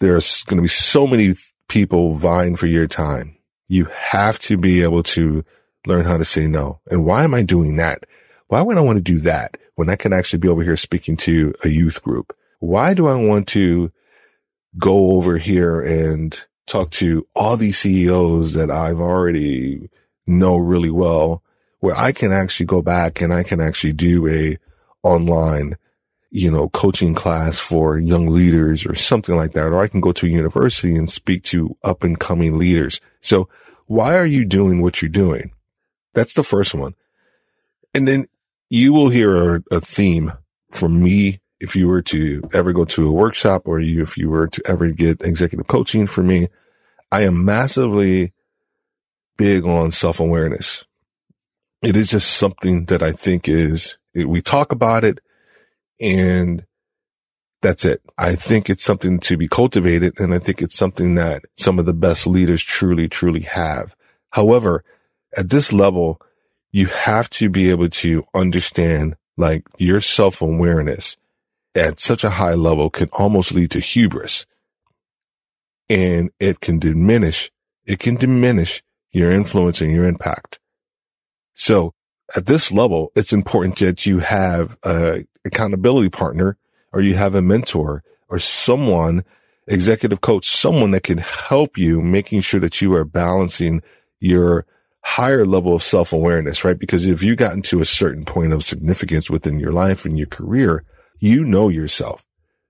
There's 0.00 0.42
going 0.44 0.56
to 0.56 0.62
be 0.62 0.68
so 0.68 1.06
many 1.06 1.34
people 1.68 2.14
vying 2.14 2.56
for 2.56 2.66
your 2.66 2.86
time. 2.86 3.36
You 3.68 3.86
have 3.94 4.38
to 4.40 4.56
be 4.56 4.82
able 4.82 5.02
to 5.04 5.44
learn 5.86 6.04
how 6.04 6.16
to 6.16 6.24
say 6.24 6.46
no. 6.46 6.80
And 6.90 7.04
why 7.04 7.24
am 7.24 7.34
I 7.34 7.42
doing 7.42 7.76
that? 7.76 8.04
Why 8.48 8.62
would 8.62 8.78
I 8.78 8.82
want 8.82 8.96
to 8.96 9.02
do 9.02 9.20
that 9.20 9.56
when 9.74 9.90
I 9.90 9.96
can 9.96 10.12
actually 10.12 10.38
be 10.40 10.48
over 10.48 10.62
here 10.62 10.76
speaking 10.76 11.16
to 11.18 11.54
a 11.62 11.68
youth 11.68 12.02
group? 12.02 12.34
Why 12.60 12.94
do 12.94 13.06
I 13.06 13.14
want 13.14 13.46
to 13.48 13.92
go 14.78 15.12
over 15.12 15.38
here 15.38 15.80
and 15.80 16.40
talk 16.68 16.90
to 16.92 17.26
all 17.34 17.56
these 17.56 17.78
CEOs 17.78 18.54
that 18.54 18.70
I've 18.70 19.00
already 19.00 19.90
know 20.26 20.56
really 20.56 20.90
well, 20.90 21.42
where 21.80 21.96
I 21.96 22.12
can 22.12 22.32
actually 22.32 22.66
go 22.66 22.82
back 22.82 23.20
and 23.20 23.32
I 23.32 23.42
can 23.42 23.60
actually 23.60 23.94
do 23.94 24.28
a 24.28 24.58
online, 25.02 25.76
you 26.30 26.50
know, 26.50 26.68
coaching 26.68 27.14
class 27.14 27.58
for 27.58 27.98
young 27.98 28.28
leaders 28.28 28.86
or 28.86 28.94
something 28.94 29.36
like 29.36 29.52
that. 29.52 29.66
Or 29.66 29.82
I 29.82 29.88
can 29.88 30.00
go 30.00 30.12
to 30.12 30.26
a 30.26 30.30
university 30.30 30.94
and 30.94 31.08
speak 31.08 31.42
to 31.44 31.76
up 31.82 32.04
and 32.04 32.18
coming 32.18 32.58
leaders. 32.58 33.00
So 33.20 33.48
why 33.86 34.16
are 34.16 34.26
you 34.26 34.44
doing 34.44 34.82
what 34.82 35.00
you're 35.00 35.08
doing? 35.08 35.52
That's 36.14 36.34
the 36.34 36.42
first 36.42 36.74
one. 36.74 36.94
And 37.94 38.06
then 38.06 38.28
you 38.68 38.92
will 38.92 39.08
hear 39.08 39.56
a, 39.56 39.62
a 39.70 39.80
theme 39.80 40.32
from 40.70 41.02
me 41.02 41.40
if 41.60 41.74
you 41.74 41.88
were 41.88 42.02
to 42.02 42.42
ever 42.52 42.72
go 42.72 42.84
to 42.84 43.08
a 43.08 43.12
workshop 43.12 43.62
or 43.66 43.80
you, 43.80 44.02
if 44.02 44.16
you 44.16 44.30
were 44.30 44.46
to 44.48 44.62
ever 44.66 44.88
get 44.88 45.22
executive 45.22 45.66
coaching 45.66 46.06
from 46.06 46.28
me, 46.28 46.48
I 47.10 47.22
am 47.22 47.44
massively 47.44 48.32
big 49.36 49.64
on 49.64 49.90
self 49.90 50.20
awareness. 50.20 50.84
It 51.82 51.96
is 51.96 52.08
just 52.08 52.32
something 52.32 52.86
that 52.86 53.02
I 53.02 53.12
think 53.12 53.48
is, 53.48 53.98
we 54.14 54.42
talk 54.42 54.72
about 54.72 55.04
it 55.04 55.20
and 56.00 56.64
that's 57.60 57.84
it. 57.84 58.02
I 58.16 58.34
think 58.34 58.70
it's 58.70 58.84
something 58.84 59.18
to 59.20 59.36
be 59.36 59.48
cultivated. 59.48 60.18
And 60.20 60.32
I 60.32 60.38
think 60.38 60.62
it's 60.62 60.76
something 60.76 61.16
that 61.16 61.44
some 61.56 61.78
of 61.78 61.86
the 61.86 61.94
best 61.94 62.26
leaders 62.26 62.62
truly, 62.62 63.08
truly 63.08 63.42
have. 63.42 63.94
However, 64.30 64.84
at 65.36 65.50
this 65.50 65.72
level, 65.72 66.20
you 66.70 66.86
have 66.86 67.30
to 67.30 67.48
be 67.48 67.70
able 67.70 67.88
to 67.88 68.24
understand 68.34 69.16
like 69.36 69.64
your 69.78 70.00
self 70.00 70.42
awareness 70.42 71.16
at 71.78 72.00
such 72.00 72.24
a 72.24 72.30
high 72.30 72.54
level 72.54 72.90
can 72.90 73.08
almost 73.12 73.52
lead 73.52 73.70
to 73.70 73.80
hubris 73.80 74.44
and 75.88 76.30
it 76.38 76.60
can 76.60 76.78
diminish, 76.78 77.50
it 77.86 77.98
can 77.98 78.16
diminish 78.16 78.82
your 79.10 79.30
influence 79.30 79.80
and 79.80 79.92
your 79.92 80.04
impact. 80.04 80.58
So 81.54 81.94
at 82.36 82.46
this 82.46 82.70
level, 82.72 83.10
it's 83.14 83.32
important 83.32 83.78
that 83.78 84.04
you 84.04 84.18
have 84.18 84.76
a 84.82 85.24
accountability 85.44 86.10
partner 86.10 86.58
or 86.92 87.00
you 87.00 87.14
have 87.14 87.34
a 87.34 87.42
mentor 87.42 88.02
or 88.28 88.38
someone, 88.38 89.24
executive 89.66 90.20
coach, 90.20 90.48
someone 90.48 90.90
that 90.90 91.04
can 91.04 91.18
help 91.18 91.78
you 91.78 92.02
making 92.02 92.42
sure 92.42 92.60
that 92.60 92.82
you 92.82 92.94
are 92.94 93.04
balancing 93.04 93.82
your 94.20 94.66
higher 95.02 95.46
level 95.46 95.74
of 95.74 95.82
self 95.82 96.12
awareness, 96.12 96.64
right? 96.64 96.78
Because 96.78 97.06
if 97.06 97.22
you 97.22 97.34
gotten 97.34 97.62
to 97.62 97.80
a 97.80 97.86
certain 97.86 98.24
point 98.26 98.52
of 98.52 98.64
significance 98.64 99.30
within 99.30 99.58
your 99.58 99.72
life 99.72 100.04
and 100.04 100.18
your 100.18 100.26
career, 100.26 100.84
you 101.18 101.44
know 101.44 101.68
yourself. 101.68 102.24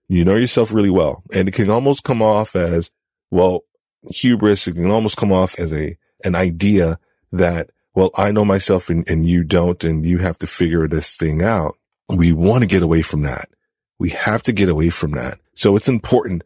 You 0.09 0.25
know 0.25 0.37
yourself 0.37 0.73
really 0.73 0.91
well. 0.91 1.23
And 1.33 1.49
it 1.49 1.55
can 1.55 1.71
almost 1.71 2.05
come 2.05 2.23
off 2.23 2.57
as, 2.57 2.91
well, 3.31 3.65
hubris. 4.11 4.67
It 4.67 4.75
can 4.75 4.91
almost 4.91 5.17
come 5.17 5.33
off 5.33 5.59
as 5.59 5.73
a, 5.73 5.97
an 6.25 6.35
idea 6.35 6.99
that, 7.33 7.71
well, 7.95 8.11
I 8.17 8.31
know 8.31 8.45
myself 8.45 8.89
and, 8.89 9.09
and 9.09 9.27
you 9.27 9.45
don't, 9.45 9.83
and 9.85 10.07
you 10.07 10.19
have 10.19 10.39
to 10.39 10.47
figure 10.47 10.89
this 10.89 11.17
thing 11.17 11.43
out. 11.43 11.77
We 12.09 12.33
want 12.33 12.63
to 12.63 12.69
get 12.69 12.83
away 12.83 13.03
from 13.03 13.23
that. 13.23 13.51
We 13.99 14.11
have 14.11 14.43
to 14.45 14.53
get 14.53 14.69
away 14.69 14.91
from 14.91 15.13
that. 15.13 15.39
So 15.55 15.77
it's 15.77 15.89
important 15.89 16.43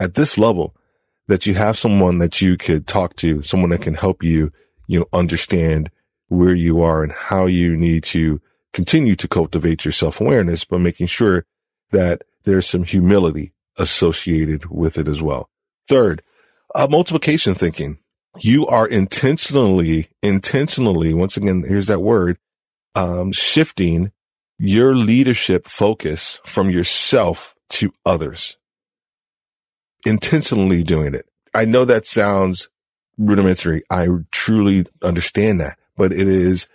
at 0.00 0.14
this 0.14 0.36
level 0.38 0.74
that 1.28 1.46
you 1.46 1.54
have 1.54 1.78
someone 1.78 2.18
that 2.18 2.42
you 2.42 2.56
could 2.56 2.86
talk 2.86 3.14
to, 3.16 3.42
someone 3.42 3.70
that 3.70 3.82
can 3.82 3.94
help 3.94 4.22
you, 4.22 4.52
you 4.88 5.00
know, 5.00 5.06
understand 5.12 5.90
where 6.28 6.54
you 6.54 6.82
are 6.82 7.02
and 7.02 7.12
how 7.12 7.46
you 7.46 7.76
need 7.76 8.02
to 8.04 8.40
continue 8.74 9.16
to 9.16 9.28
cultivate 9.28 9.84
your 9.86 9.92
self 9.92 10.20
awareness, 10.20 10.64
but 10.64 10.80
making 10.80 11.06
sure 11.06 11.46
that 11.92 12.22
there's 12.44 12.66
some 12.66 12.84
humility 12.84 13.54
associated 13.78 14.66
with 14.66 14.98
it 14.98 15.08
as 15.08 15.22
well. 15.22 15.48
Third, 15.88 16.22
uh, 16.74 16.88
multiplication 16.90 17.54
thinking. 17.54 17.98
You 18.40 18.66
are 18.66 18.86
intentionally, 18.86 20.10
intentionally, 20.20 21.14
once 21.14 21.36
again, 21.36 21.64
here's 21.66 21.86
that 21.86 22.02
word, 22.02 22.36
um, 22.96 23.30
shifting 23.30 24.10
your 24.58 24.96
leadership 24.96 25.68
focus 25.68 26.40
from 26.44 26.68
yourself 26.68 27.54
to 27.70 27.92
others. 28.04 28.56
Intentionally 30.04 30.82
doing 30.82 31.14
it. 31.14 31.26
I 31.54 31.64
know 31.64 31.84
that 31.84 32.06
sounds 32.06 32.68
rudimentary. 33.16 33.84
I 33.88 34.08
truly 34.32 34.86
understand 35.00 35.60
that, 35.60 35.78
but 35.96 36.12
it 36.12 36.26
is 36.26 36.66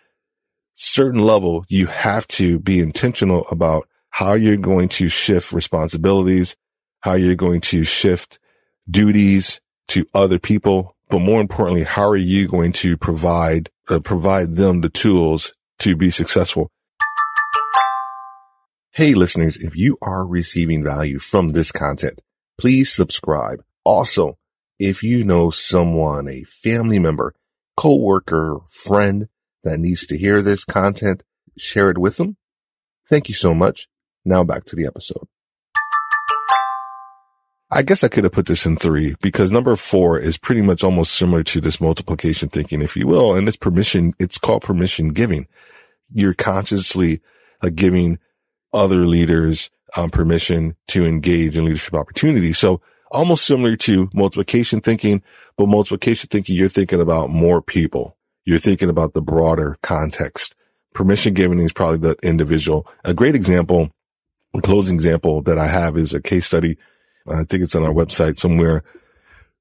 certain 0.79 1.21
level. 1.21 1.65
You 1.67 1.87
have 1.87 2.27
to 2.29 2.59
be 2.59 2.79
intentional 2.79 3.45
about 3.51 3.87
how 4.09 4.33
you're 4.33 4.57
going 4.57 4.89
to 4.89 5.09
shift 5.09 5.51
responsibilities, 5.51 6.55
how 7.01 7.13
you're 7.13 7.35
going 7.35 7.61
to 7.61 7.83
shift 7.83 8.39
duties 8.89 9.61
to 9.89 10.05
other 10.13 10.39
people. 10.39 10.95
But 11.09 11.19
more 11.19 11.41
importantly, 11.41 11.83
how 11.83 12.09
are 12.09 12.17
you 12.17 12.47
going 12.47 12.71
to 12.73 12.97
provide, 12.97 13.69
uh, 13.89 13.99
provide 13.99 14.55
them 14.55 14.81
the 14.81 14.89
tools 14.89 15.53
to 15.79 15.95
be 15.95 16.11
successful? 16.11 16.71
Hey 18.91 19.13
listeners, 19.13 19.57
if 19.57 19.75
you 19.75 19.97
are 20.01 20.25
receiving 20.25 20.83
value 20.83 21.19
from 21.19 21.49
this 21.49 21.71
content, 21.71 22.21
please 22.57 22.91
subscribe. 22.91 23.63
Also, 23.83 24.37
if 24.77 25.03
you 25.03 25.23
know 25.23 25.49
someone, 25.51 26.27
a 26.27 26.43
family 26.43 26.99
member, 26.99 27.33
coworker, 27.77 28.59
friend 28.67 29.29
that 29.63 29.79
needs 29.79 30.05
to 30.07 30.17
hear 30.17 30.41
this 30.41 30.63
content, 30.63 31.23
share 31.57 31.89
it 31.89 31.97
with 31.97 32.17
them. 32.17 32.37
Thank 33.09 33.29
you 33.29 33.35
so 33.35 33.53
much. 33.53 33.87
Now 34.25 34.43
back 34.43 34.65
to 34.65 34.75
the 34.75 34.85
episode. 34.85 35.27
I 37.71 37.83
guess 37.83 38.03
I 38.03 38.07
could 38.07 38.23
have 38.23 38.33
put 38.33 38.47
this 38.47 38.65
in 38.65 38.77
three 38.77 39.15
because 39.21 39.51
number 39.51 39.75
four 39.75 40.19
is 40.19 40.37
pretty 40.37 40.61
much 40.61 40.83
almost 40.83 41.13
similar 41.13 41.43
to 41.43 41.61
this 41.61 41.79
multiplication 41.79 42.49
thinking, 42.49 42.81
if 42.81 42.95
you 42.95 43.05
will. 43.05 43.35
And 43.35 43.47
it's 43.47 43.57
permission. 43.57 44.13
It's 44.17 44.39
called 44.39 44.63
permission 44.63 45.09
giving. 45.09 45.47
You're 46.11 46.33
consciously 46.33 47.21
uh, 47.61 47.69
giving 47.73 48.17
other 48.73 49.05
leaders 49.05 49.69
um, 49.95 50.09
permission 50.09 50.75
to 50.87 51.05
engage 51.05 51.55
in 51.55 51.65
leadership 51.65 51.93
opportunities. 51.93 52.57
So 52.57 52.81
almost 53.11 53.45
similar 53.45 53.75
to 53.75 54.09
multiplication 54.13 54.81
thinking, 54.81 55.21
but 55.55 55.67
multiplication 55.67 56.27
thinking, 56.29 56.55
you're 56.55 56.67
thinking 56.67 57.01
about 57.01 57.29
more 57.29 57.61
people. 57.61 58.17
You're 58.49 58.57
thinking 58.57 58.89
about 58.89 59.13
the 59.13 59.21
broader 59.21 59.77
context. 59.83 60.55
Permission 60.95 61.35
giving 61.35 61.59
is 61.59 61.71
probably 61.71 61.99
the 61.99 62.15
individual. 62.23 62.87
A 63.05 63.13
great 63.13 63.35
example, 63.35 63.91
a 64.55 64.61
closing 64.61 64.95
example 64.95 65.43
that 65.43 65.59
I 65.59 65.67
have 65.67 65.95
is 65.99 66.15
a 66.15 66.19
case 66.19 66.47
study. 66.47 66.75
I 67.27 67.43
think 67.43 67.61
it's 67.61 67.75
on 67.75 67.83
our 67.83 67.93
website 67.93 68.39
somewhere 68.39 68.81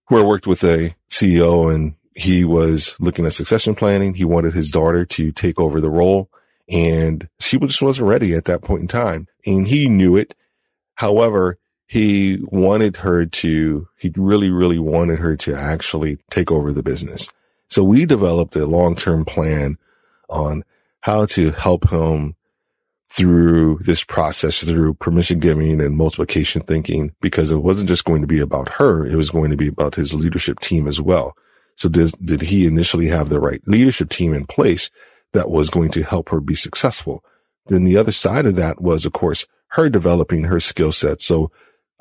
where 0.07 0.23
I 0.23 0.27
worked 0.27 0.47
with 0.47 0.65
a 0.65 0.97
CEO 1.11 1.71
and 1.71 1.97
he 2.15 2.47
was 2.47 2.97
looking 2.99 3.27
at 3.27 3.35
succession 3.35 3.75
planning. 3.75 4.15
He 4.15 4.25
wanted 4.25 4.55
his 4.55 4.71
daughter 4.71 5.05
to 5.05 5.33
take 5.33 5.61
over 5.61 5.83
the 5.83 5.91
role 5.91 6.31
and 6.67 7.29
she 7.41 7.59
just 7.59 7.83
wasn't 7.83 8.09
ready 8.09 8.33
at 8.33 8.47
that 8.47 8.63
point 8.63 8.81
in 8.81 8.89
time. 8.89 9.27
And 9.45 9.69
he 9.69 9.87
knew 9.87 10.17
it. 10.17 10.35
However, 10.95 11.59
he 11.87 12.39
wanted 12.45 12.97
her 12.97 13.27
to, 13.27 13.87
he 13.99 14.11
really, 14.17 14.49
really 14.49 14.79
wanted 14.79 15.19
her 15.19 15.37
to 15.37 15.55
actually 15.55 16.21
take 16.31 16.51
over 16.51 16.73
the 16.73 16.83
business. 16.83 17.29
So 17.69 17.85
we 17.85 18.07
developed 18.07 18.57
a 18.57 18.67
long-term 18.67 19.25
plan 19.25 19.79
on 20.29 20.65
how 21.01 21.27
to 21.27 21.51
help 21.53 21.91
him 21.91 22.35
through 23.11 23.79
this 23.81 24.05
process, 24.05 24.63
through 24.63 24.95
permission 24.95 25.39
giving 25.39 25.81
and 25.81 25.97
multiplication 25.97 26.63
thinking, 26.63 27.15
because 27.21 27.51
it 27.51 27.59
wasn't 27.59 27.89
just 27.89 28.05
going 28.05 28.21
to 28.21 28.27
be 28.27 28.41
about 28.41 28.69
her. 28.75 29.07
It 29.07 29.17
was 29.17 29.31
going 29.31 29.51
to 29.51 29.57
be 29.57 29.69
about 29.69 29.95
his 29.95 30.13
leadership 30.13 30.61
team 30.61 30.87
as 30.87 31.01
well. 31.01 31.35
So 31.77 31.89
did, 31.89 32.13
did 32.23 32.43
he 32.43 32.67
initially 32.67 33.07
have 33.07 33.29
the 33.29 33.41
right 33.41 33.63
leadership 33.67 34.11
team 34.11 34.35
in 34.35 34.47
place 34.47 34.91
that 35.33 35.51
was 35.51 35.71
going 35.71 35.91
to 35.93 36.03
help 36.03 36.29
her 36.29 36.41
be 36.41 36.55
successful? 36.55 37.25
Then 37.67 37.85
the 37.85 37.97
other 37.97 38.13
side 38.13 38.47
of 38.47 38.57
that 38.57 38.81
was, 38.81 39.07
of 39.07 39.13
course, 39.13 39.47
her 39.69 39.89
developing 39.89 40.45
her 40.45 40.61
skill 40.61 40.93
set. 40.93 41.21
So 41.21 41.51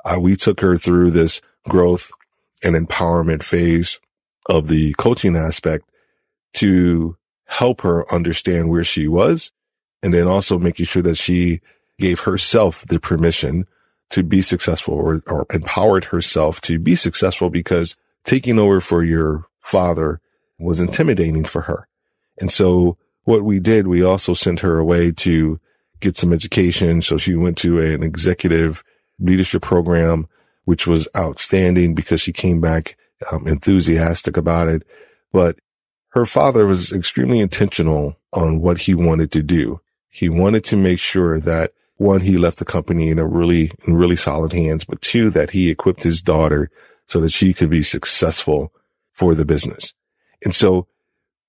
uh, 0.04 0.18
we 0.18 0.36
took 0.36 0.60
her 0.60 0.76
through 0.76 1.12
this 1.12 1.40
growth 1.68 2.10
and 2.62 2.74
empowerment 2.74 3.42
phase 3.42 3.98
of 4.48 4.68
the 4.68 4.94
coaching 4.94 5.36
aspect 5.36 5.84
to 6.54 7.16
help 7.46 7.82
her 7.82 8.10
understand 8.12 8.70
where 8.70 8.84
she 8.84 9.08
was 9.08 9.52
and 10.02 10.14
then 10.14 10.26
also 10.26 10.58
making 10.58 10.86
sure 10.86 11.02
that 11.02 11.16
she 11.16 11.60
gave 11.98 12.20
herself 12.20 12.84
the 12.86 13.00
permission 13.00 13.66
to 14.10 14.22
be 14.22 14.40
successful 14.40 14.94
or, 14.94 15.22
or 15.26 15.46
empowered 15.52 16.06
herself 16.06 16.60
to 16.62 16.78
be 16.78 16.94
successful 16.94 17.50
because 17.50 17.96
taking 18.24 18.58
over 18.58 18.80
for 18.80 19.04
your 19.04 19.46
father 19.58 20.20
was 20.58 20.80
intimidating 20.80 21.44
for 21.44 21.62
her. 21.62 21.88
And 22.40 22.50
so 22.50 22.96
what 23.24 23.44
we 23.44 23.60
did, 23.60 23.86
we 23.86 24.02
also 24.02 24.32
sent 24.34 24.60
her 24.60 24.78
away 24.78 25.12
to 25.12 25.60
get 26.00 26.16
some 26.16 26.32
education. 26.32 27.02
So 27.02 27.18
she 27.18 27.34
went 27.34 27.58
to 27.58 27.80
an 27.80 28.02
executive 28.02 28.82
leadership 29.18 29.62
program, 29.62 30.28
which 30.64 30.86
was 30.86 31.08
outstanding 31.16 31.94
because 31.94 32.20
she 32.20 32.32
came 32.32 32.60
back 32.60 32.96
um, 33.30 33.46
enthusiastic 33.46 34.36
about 34.36 34.68
it. 34.68 34.82
But 35.32 35.58
her 36.10 36.24
father 36.24 36.66
was 36.66 36.92
extremely 36.92 37.40
intentional 37.40 38.16
on 38.32 38.60
what 38.60 38.82
he 38.82 38.94
wanted 38.94 39.30
to 39.32 39.42
do. 39.42 39.80
He 40.08 40.28
wanted 40.28 40.64
to 40.64 40.76
make 40.76 40.98
sure 40.98 41.38
that 41.40 41.72
one, 41.96 42.20
he 42.20 42.38
left 42.38 42.58
the 42.58 42.64
company 42.64 43.08
in 43.08 43.18
a 43.18 43.26
really, 43.26 43.72
in 43.86 43.96
really 43.96 44.16
solid 44.16 44.52
hands, 44.52 44.84
but 44.84 45.00
two, 45.00 45.30
that 45.30 45.50
he 45.50 45.68
equipped 45.68 46.04
his 46.04 46.22
daughter 46.22 46.70
so 47.06 47.20
that 47.20 47.32
she 47.32 47.52
could 47.52 47.70
be 47.70 47.82
successful 47.82 48.72
for 49.12 49.34
the 49.34 49.44
business. 49.44 49.94
And 50.44 50.54
so 50.54 50.86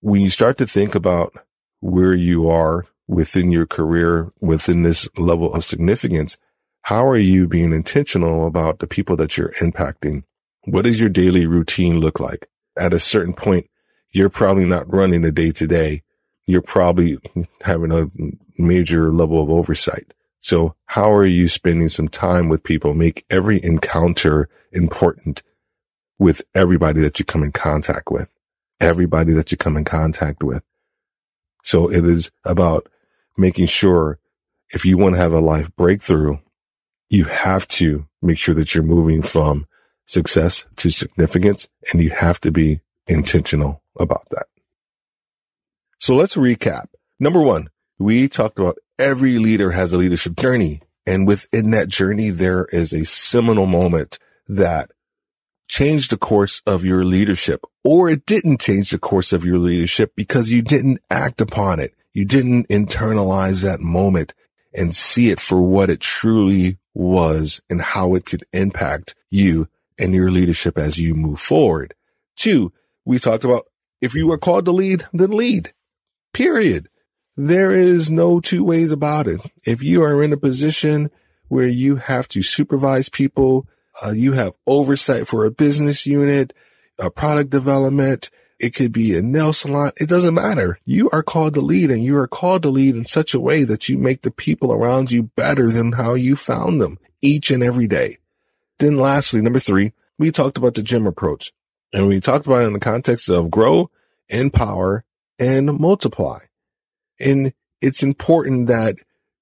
when 0.01 0.21
you 0.21 0.29
start 0.29 0.57
to 0.57 0.65
think 0.65 0.95
about 0.95 1.33
where 1.81 2.15
you 2.15 2.49
are 2.49 2.87
within 3.07 3.51
your 3.51 3.67
career, 3.67 4.31
within 4.39 4.83
this 4.83 5.07
level 5.17 5.53
of 5.53 5.63
significance, 5.63 6.37
how 6.81 7.05
are 7.07 7.17
you 7.17 7.47
being 7.47 7.73
intentional 7.73 8.47
about 8.47 8.79
the 8.79 8.87
people 8.87 9.15
that 9.17 9.37
you're 9.37 9.51
impacting? 9.53 10.23
What 10.65 10.85
does 10.85 10.99
your 10.99 11.09
daily 11.09 11.45
routine 11.45 11.99
look 11.99 12.19
like? 12.19 12.49
At 12.77 12.93
a 12.93 12.99
certain 12.99 13.33
point, 13.33 13.69
you're 14.11 14.29
probably 14.29 14.65
not 14.65 14.91
running 14.91 15.23
a 15.25 15.31
day 15.31 15.51
to 15.51 15.67
day. 15.67 16.03
You're 16.45 16.61
probably 16.61 17.19
having 17.61 17.91
a 17.91 18.09
major 18.61 19.11
level 19.11 19.41
of 19.41 19.49
oversight. 19.49 20.13
So 20.39 20.75
how 20.85 21.11
are 21.13 21.25
you 21.25 21.47
spending 21.47 21.89
some 21.89 22.07
time 22.07 22.49
with 22.49 22.63
people? 22.63 22.93
Make 22.93 23.25
every 23.29 23.63
encounter 23.63 24.49
important 24.71 25.43
with 26.17 26.43
everybody 26.55 27.01
that 27.01 27.19
you 27.19 27.25
come 27.25 27.43
in 27.43 27.51
contact 27.51 28.11
with, 28.11 28.29
everybody 28.79 29.33
that 29.33 29.51
you 29.51 29.57
come 29.57 29.77
in 29.77 29.85
contact 29.85 30.43
with. 30.43 30.63
So 31.63 31.91
it 31.91 32.05
is 32.05 32.31
about 32.43 32.89
making 33.37 33.67
sure 33.67 34.19
if 34.73 34.85
you 34.85 34.97
want 34.97 35.15
to 35.15 35.21
have 35.21 35.33
a 35.33 35.39
life 35.39 35.73
breakthrough, 35.75 36.37
you 37.09 37.25
have 37.25 37.67
to 37.69 38.07
make 38.21 38.37
sure 38.37 38.55
that 38.55 38.73
you're 38.73 38.83
moving 38.83 39.21
from 39.21 39.67
success 40.09 40.65
to 40.75 40.89
significance 40.89 41.69
and 41.91 42.01
you 42.01 42.09
have 42.09 42.39
to 42.41 42.51
be 42.51 42.81
intentional 43.07 43.83
about 43.97 44.27
that. 44.31 44.47
So 45.99 46.15
let's 46.15 46.35
recap. 46.35 46.87
Number 47.19 47.41
one, 47.41 47.69
we 47.99 48.27
talked 48.27 48.59
about 48.59 48.79
every 48.97 49.37
leader 49.37 49.71
has 49.71 49.93
a 49.93 49.97
leadership 49.97 50.35
journey. 50.35 50.81
And 51.05 51.27
within 51.27 51.71
that 51.71 51.89
journey, 51.89 52.29
there 52.29 52.65
is 52.65 52.93
a 52.93 53.05
seminal 53.05 53.65
moment 53.65 54.19
that 54.47 54.91
changed 55.67 56.11
the 56.11 56.17
course 56.17 56.61
of 56.65 56.83
your 56.83 57.05
leadership 57.05 57.63
or 57.83 58.09
it 58.09 58.25
didn't 58.25 58.59
change 58.59 58.89
the 58.89 58.97
course 58.97 59.31
of 59.31 59.45
your 59.45 59.59
leadership 59.59 60.13
because 60.15 60.49
you 60.49 60.63
didn't 60.63 60.99
act 61.11 61.39
upon 61.39 61.79
it. 61.79 61.93
You 62.13 62.25
didn't 62.25 62.67
internalize 62.69 63.63
that 63.63 63.79
moment 63.79 64.33
and 64.73 64.95
see 64.95 65.29
it 65.29 65.39
for 65.39 65.61
what 65.61 65.91
it 65.91 65.99
truly 65.99 66.79
was 66.95 67.61
and 67.69 67.81
how 67.81 68.15
it 68.15 68.25
could 68.25 68.45
impact 68.51 69.15
you 69.29 69.67
and 69.99 70.13
your 70.13 70.31
leadership 70.31 70.77
as 70.77 70.97
you 70.97 71.13
move 71.13 71.39
forward. 71.39 71.93
Two, 72.35 72.71
we 73.05 73.19
talked 73.19 73.43
about 73.43 73.65
if 74.01 74.15
you 74.15 74.31
are 74.31 74.37
called 74.37 74.65
to 74.65 74.71
lead, 74.71 75.03
then 75.13 75.31
lead. 75.31 75.73
Period. 76.33 76.87
There 77.35 77.71
is 77.71 78.09
no 78.09 78.39
two 78.39 78.63
ways 78.63 78.91
about 78.91 79.27
it. 79.27 79.41
If 79.65 79.83
you 79.83 80.03
are 80.03 80.23
in 80.23 80.33
a 80.33 80.37
position 80.37 81.09
where 81.47 81.67
you 81.67 81.97
have 81.97 82.27
to 82.29 82.41
supervise 82.41 83.09
people, 83.09 83.67
uh, 84.05 84.11
you 84.11 84.33
have 84.33 84.53
oversight 84.67 85.27
for 85.27 85.45
a 85.45 85.51
business 85.51 86.05
unit, 86.05 86.53
a 86.97 87.09
product 87.09 87.49
development. 87.49 88.29
It 88.59 88.75
could 88.75 88.91
be 88.91 89.17
a 89.17 89.21
nail 89.21 89.53
salon. 89.53 89.91
It 89.97 90.09
doesn't 90.09 90.33
matter. 90.33 90.79
You 90.85 91.09
are 91.11 91.23
called 91.23 91.53
to 91.53 91.61
lead 91.61 91.91
and 91.91 92.03
you 92.03 92.17
are 92.17 92.27
called 92.27 92.63
to 92.63 92.69
lead 92.69 92.95
in 92.95 93.05
such 93.05 93.33
a 93.33 93.39
way 93.39 93.63
that 93.63 93.87
you 93.87 93.97
make 93.97 94.21
the 94.21 94.31
people 94.31 94.71
around 94.73 95.11
you 95.11 95.23
better 95.23 95.69
than 95.69 95.93
how 95.93 96.13
you 96.13 96.35
found 96.35 96.81
them 96.81 96.99
each 97.21 97.51
and 97.51 97.63
every 97.63 97.87
day. 97.87 98.17
Then 98.79 98.97
lastly, 98.97 99.41
number 99.41 99.59
three, 99.59 99.93
we 100.17 100.31
talked 100.31 100.57
about 100.57 100.73
the 100.73 100.83
GEM 100.83 101.05
approach 101.05 101.53
and 101.93 102.07
we 102.07 102.19
talked 102.19 102.45
about 102.45 102.63
it 102.63 102.67
in 102.67 102.73
the 102.73 102.79
context 102.79 103.29
of 103.29 103.51
grow, 103.51 103.89
empower, 104.27 105.03
and 105.37 105.77
multiply. 105.79 106.39
And 107.19 107.53
it's 107.81 108.03
important 108.03 108.67
that 108.67 108.95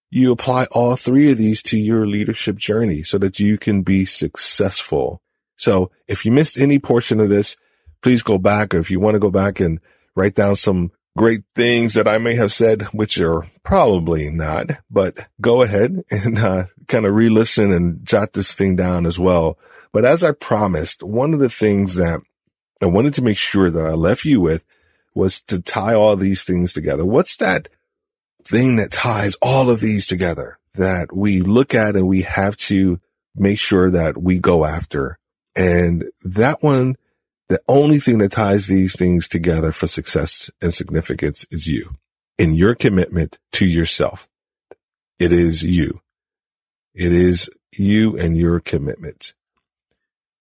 you 0.09 0.31
apply 0.31 0.65
all 0.71 0.95
three 0.95 1.31
of 1.31 1.37
these 1.37 1.61
to 1.63 1.77
your 1.77 2.07
leadership 2.07 2.55
journey 2.55 3.03
so 3.03 3.17
that 3.17 3.39
you 3.39 3.57
can 3.57 3.81
be 3.81 4.05
successful. 4.05 5.21
So 5.57 5.91
if 6.07 6.25
you 6.25 6.31
missed 6.31 6.57
any 6.57 6.79
portion 6.79 7.19
of 7.19 7.29
this, 7.29 7.57
please 8.01 8.23
go 8.23 8.37
back. 8.37 8.73
Or 8.73 8.79
if 8.79 8.89
you 8.89 8.99
want 8.99 9.15
to 9.15 9.19
go 9.19 9.31
back 9.31 9.59
and 9.59 9.79
write 10.15 10.35
down 10.35 10.55
some 10.55 10.91
great 11.17 11.41
things 11.55 11.95
that 11.95 12.07
I 12.07 12.17
may 12.17 12.35
have 12.35 12.53
said, 12.53 12.83
which 12.93 13.19
are 13.19 13.45
probably 13.63 14.29
not, 14.29 14.67
but 14.89 15.27
go 15.41 15.61
ahead 15.61 16.03
and 16.09 16.39
uh, 16.39 16.65
kind 16.87 17.05
of 17.05 17.13
re-listen 17.13 17.73
and 17.73 18.05
jot 18.05 18.33
this 18.33 18.53
thing 18.53 18.77
down 18.77 19.05
as 19.05 19.19
well. 19.19 19.57
But 19.91 20.05
as 20.05 20.23
I 20.23 20.31
promised, 20.31 21.03
one 21.03 21.33
of 21.33 21.39
the 21.39 21.49
things 21.49 21.95
that 21.95 22.21
I 22.81 22.85
wanted 22.85 23.15
to 23.15 23.23
make 23.23 23.37
sure 23.37 23.69
that 23.69 23.85
I 23.85 23.93
left 23.93 24.23
you 24.23 24.39
with 24.39 24.63
was 25.15 25.41
to 25.43 25.61
tie 25.61 25.95
all 25.95 26.15
these 26.15 26.45
things 26.45 26.73
together. 26.73 27.03
What's 27.03 27.35
that 27.37 27.67
thing 28.45 28.77
that 28.77 28.91
ties 28.91 29.35
all 29.41 29.69
of 29.69 29.81
these 29.81 30.07
together 30.07 30.57
that 30.75 31.13
we 31.13 31.41
look 31.41 31.75
at 31.75 31.95
and 31.95 32.07
we 32.07 32.21
have 32.21 32.55
to 32.55 32.99
make 33.35 33.59
sure 33.59 33.91
that 33.91 34.17
we 34.17 34.39
go 34.39 34.65
after. 34.65 35.19
And 35.55 36.05
that 36.23 36.63
one, 36.63 36.95
the 37.49 37.61
only 37.67 37.99
thing 37.99 38.17
that 38.19 38.33
ties 38.33 38.67
these 38.67 38.95
things 38.95 39.27
together 39.27 39.71
for 39.71 39.87
success 39.87 40.51
and 40.61 40.73
significance 40.73 41.45
is 41.49 41.67
you 41.67 41.95
in 42.37 42.53
your 42.53 42.75
commitment 42.75 43.39
to 43.53 43.65
yourself. 43.65 44.27
It 45.19 45.31
is 45.31 45.63
you. 45.63 46.01
It 46.93 47.11
is 47.11 47.49
you 47.71 48.17
and 48.17 48.37
your 48.37 48.59
commitment. 48.59 49.33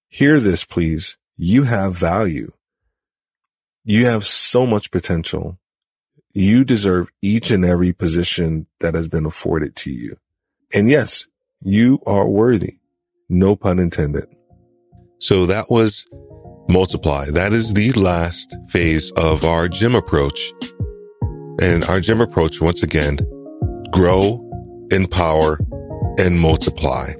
Hear 0.08 0.40
this, 0.40 0.64
please. 0.64 1.16
You 1.36 1.64
have 1.64 1.96
value. 1.96 2.52
You 3.84 4.06
have 4.06 4.26
so 4.26 4.66
much 4.66 4.90
potential. 4.90 5.58
You 6.32 6.64
deserve 6.64 7.08
each 7.22 7.50
and 7.50 7.64
every 7.64 7.92
position 7.92 8.66
that 8.80 8.94
has 8.94 9.08
been 9.08 9.26
afforded 9.26 9.76
to 9.76 9.90
you. 9.90 10.16
And 10.74 10.90
yes, 10.90 11.26
you 11.60 12.00
are 12.06 12.26
worthy. 12.26 12.78
No 13.28 13.56
pun 13.56 13.78
intended. 13.78 14.26
So 15.18 15.46
that 15.46 15.70
was 15.70 16.06
multiply. 16.68 17.26
That 17.30 17.52
is 17.52 17.74
the 17.74 17.92
last 17.92 18.56
phase 18.68 19.10
of 19.12 19.44
our 19.44 19.68
GEM 19.68 19.94
approach. 19.94 20.52
And 21.60 21.84
our 21.84 22.00
GEM 22.00 22.20
approach, 22.20 22.60
once 22.60 22.82
again, 22.82 23.18
grow, 23.92 24.42
empower, 24.90 25.58
and 26.18 26.38
multiply. 26.38 27.12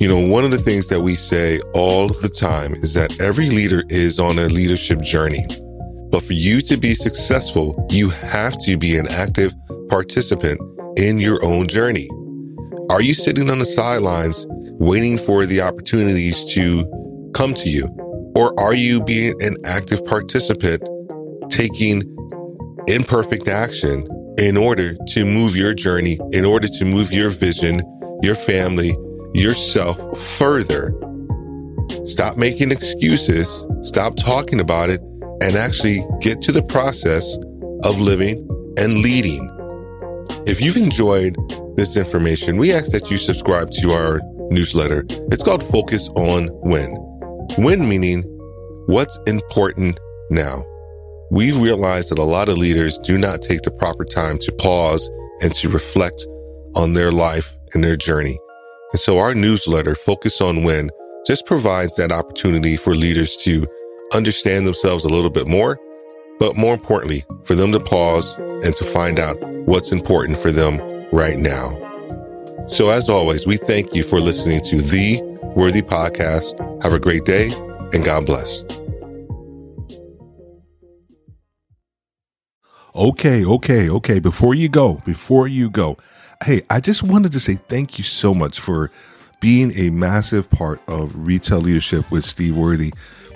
You 0.00 0.08
know, 0.08 0.20
one 0.20 0.44
of 0.44 0.50
the 0.50 0.58
things 0.58 0.88
that 0.88 1.00
we 1.00 1.14
say 1.14 1.60
all 1.72 2.08
the 2.08 2.28
time 2.28 2.74
is 2.74 2.94
that 2.94 3.20
every 3.20 3.48
leader 3.48 3.82
is 3.88 4.18
on 4.18 4.38
a 4.38 4.46
leadership 4.46 5.00
journey. 5.00 5.46
But 6.10 6.22
for 6.22 6.34
you 6.34 6.60
to 6.62 6.76
be 6.76 6.94
successful, 6.94 7.86
you 7.90 8.10
have 8.10 8.58
to 8.64 8.76
be 8.76 8.98
an 8.98 9.06
active 9.08 9.54
participant 9.88 10.60
in 10.98 11.18
your 11.18 11.42
own 11.44 11.66
journey. 11.66 12.08
Are 12.90 13.00
you 13.00 13.14
sitting 13.14 13.50
on 13.50 13.58
the 13.58 13.64
sidelines 13.64 14.46
waiting 14.50 15.16
for 15.16 15.46
the 15.46 15.62
opportunities 15.62 16.44
to 16.52 16.84
come 17.34 17.54
to 17.54 17.70
you? 17.70 18.03
Or 18.34 18.58
are 18.58 18.74
you 18.74 19.02
being 19.02 19.40
an 19.42 19.56
active 19.64 20.04
participant 20.04 20.82
taking 21.50 22.02
imperfect 22.88 23.48
action 23.48 24.06
in 24.38 24.56
order 24.56 24.96
to 25.08 25.24
move 25.24 25.54
your 25.54 25.74
journey, 25.74 26.18
in 26.32 26.44
order 26.44 26.68
to 26.68 26.84
move 26.84 27.12
your 27.12 27.30
vision, 27.30 27.82
your 28.22 28.34
family, 28.34 28.96
yourself 29.34 30.18
further. 30.18 30.92
Stop 32.04 32.36
making 32.36 32.72
excuses, 32.72 33.66
stop 33.82 34.16
talking 34.16 34.60
about 34.60 34.90
it, 34.90 35.00
and 35.40 35.56
actually 35.56 36.02
get 36.20 36.40
to 36.42 36.52
the 36.52 36.62
process 36.62 37.36
of 37.84 38.00
living 38.00 38.48
and 38.78 38.98
leading. 38.98 39.50
If 40.46 40.60
you've 40.60 40.76
enjoyed 40.76 41.36
this 41.76 41.96
information, 41.96 42.56
we 42.56 42.72
ask 42.72 42.90
that 42.92 43.10
you 43.10 43.16
subscribe 43.16 43.70
to 43.72 43.92
our 43.92 44.20
newsletter. 44.50 45.04
It's 45.30 45.42
called 45.42 45.62
Focus 45.62 46.08
on 46.10 46.50
WIN. 46.62 47.13
WIN 47.58 47.88
meaning 47.88 48.22
what's 48.86 49.18
important 49.26 50.00
now. 50.30 50.64
We've 51.30 51.56
realized 51.56 52.10
that 52.10 52.18
a 52.18 52.24
lot 52.24 52.48
of 52.48 52.58
leaders 52.58 52.98
do 52.98 53.16
not 53.16 53.42
take 53.42 53.62
the 53.62 53.70
proper 53.70 54.04
time 54.04 54.38
to 54.38 54.52
pause 54.52 55.08
and 55.40 55.54
to 55.54 55.68
reflect 55.68 56.26
on 56.74 56.94
their 56.94 57.12
life 57.12 57.56
and 57.72 57.84
their 57.84 57.96
journey. 57.96 58.38
And 58.92 59.00
so 59.00 59.18
our 59.18 59.34
newsletter, 59.34 59.94
Focus 59.94 60.40
on 60.40 60.64
WIN, 60.64 60.90
just 61.26 61.46
provides 61.46 61.96
that 61.96 62.12
opportunity 62.12 62.76
for 62.76 62.94
leaders 62.94 63.36
to 63.38 63.66
understand 64.12 64.66
themselves 64.66 65.04
a 65.04 65.08
little 65.08 65.30
bit 65.30 65.46
more, 65.46 65.78
but 66.38 66.56
more 66.56 66.74
importantly, 66.74 67.24
for 67.44 67.54
them 67.54 67.72
to 67.72 67.80
pause 67.80 68.36
and 68.38 68.74
to 68.74 68.84
find 68.84 69.18
out 69.18 69.36
what's 69.66 69.92
important 69.92 70.38
for 70.38 70.50
them 70.50 70.80
right 71.12 71.38
now. 71.38 71.80
So 72.66 72.88
as 72.88 73.08
always, 73.08 73.46
we 73.46 73.56
thank 73.58 73.94
you 73.94 74.02
for 74.02 74.18
listening 74.20 74.60
to 74.62 74.76
the 74.78 75.33
Worthy 75.54 75.82
Podcast. 75.82 76.58
Have 76.82 76.92
a 76.92 77.00
great 77.00 77.24
day 77.24 77.52
and 77.92 78.04
God 78.04 78.26
bless. 78.26 78.64
Okay, 82.96 83.44
okay, 83.44 83.90
okay. 83.90 84.18
Before 84.20 84.54
you 84.54 84.68
go, 84.68 84.94
before 85.04 85.48
you 85.48 85.68
go, 85.68 85.96
hey, 86.44 86.62
I 86.70 86.80
just 86.80 87.02
wanted 87.02 87.32
to 87.32 87.40
say 87.40 87.54
thank 87.54 87.98
you 87.98 88.04
so 88.04 88.34
much 88.34 88.60
for 88.60 88.90
being 89.40 89.72
a 89.76 89.90
massive 89.90 90.48
part 90.48 90.80
of 90.86 91.12
retail 91.16 91.58
leadership 91.58 92.08
with 92.10 92.24
Steve 92.24 92.56
Worthy. 92.56 92.92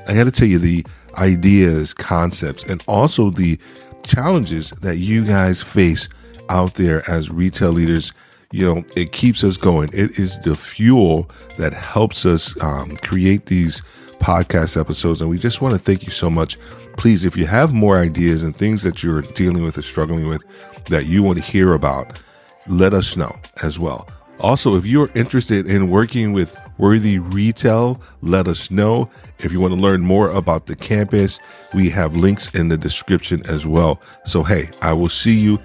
I 0.07 0.15
got 0.15 0.25
to 0.25 0.31
tell 0.31 0.49
you 0.49 0.59
the 0.59 0.87
ideas, 1.17 1.93
concepts, 1.93 2.63
and 2.65 2.83
also 2.87 3.31
the 3.31 3.59
challenges 4.05 4.71
that 4.81 4.99
you 4.99 5.25
guys 5.25 5.61
face 5.61 6.09
out 6.49 6.75
there 6.75 7.03
as 7.11 7.31
retail 7.31 7.73
leaders. 7.73 8.13
You 8.51 8.67
know, 8.67 8.85
it 8.97 9.13
keeps 9.13 9.45
us 9.45 9.57
going. 9.57 9.91
It 9.93 10.19
is 10.19 10.39
the 10.39 10.57
fuel 10.57 11.31
that 11.59 11.75
helps 11.75 12.25
us 12.25 12.61
um, 12.63 12.97
create 12.97 13.47
these 13.47 13.83
podcast 14.21 14.81
episodes. 14.81 15.21
And 15.21 15.29
we 15.29 15.39
just 15.39 15.61
want 15.61 15.75
to 15.75 15.79
thank 15.79 16.05
you 16.05 16.11
so 16.11 16.31
much. 16.31 16.59
Please, 16.97 17.25
if 17.25 17.37
you 17.37 17.47
have 17.47 17.73
more 17.73 17.99
ideas 17.99 18.43
and 18.43 18.57
things 18.57 18.83
that 18.83 19.03
you're 19.03 19.23
dealing 19.23 19.65
with 19.65 19.77
or 19.77 19.83
struggling 19.83 20.29
with 20.29 20.43
that 20.87 21.07
you 21.07 21.23
want 21.23 21.39
to 21.39 21.45
hear 21.45 21.75
about, 21.75 22.21
let 22.67 22.95
us 22.95 23.17
know 23.17 23.37
as 23.63 23.79
well. 23.79 24.09
Also, 24.41 24.77
if 24.77 24.87
you're 24.87 25.11
interested 25.15 25.67
in 25.67 25.91
working 25.91 26.33
with 26.33 26.57
Worthy 26.79 27.19
Retail, 27.19 28.01
let 28.23 28.49
us 28.49 28.71
know. 28.71 29.11
If 29.41 29.53
you 29.53 29.61
want 29.61 29.75
to 29.75 29.81
learn 29.81 30.01
more 30.01 30.31
about 30.31 30.67
the 30.67 30.77
campus, 30.77 31.39
we 31.75 31.91
have 31.91 32.17
links 32.17 32.55
in 32.55 32.69
the 32.69 32.79
description 32.79 33.43
as 33.49 33.67
well. 33.67 34.01
So, 34.25 34.43
hey, 34.43 34.71
I 34.81 34.93
will 34.93 35.09
see 35.09 35.35
you 35.35 35.59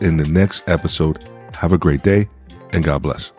in 0.00 0.18
the 0.18 0.26
next 0.26 0.68
episode. 0.68 1.24
Have 1.58 1.72
a 1.72 1.78
great 1.78 2.02
day 2.04 2.28
and 2.72 2.84
God 2.84 3.02
bless. 3.02 3.32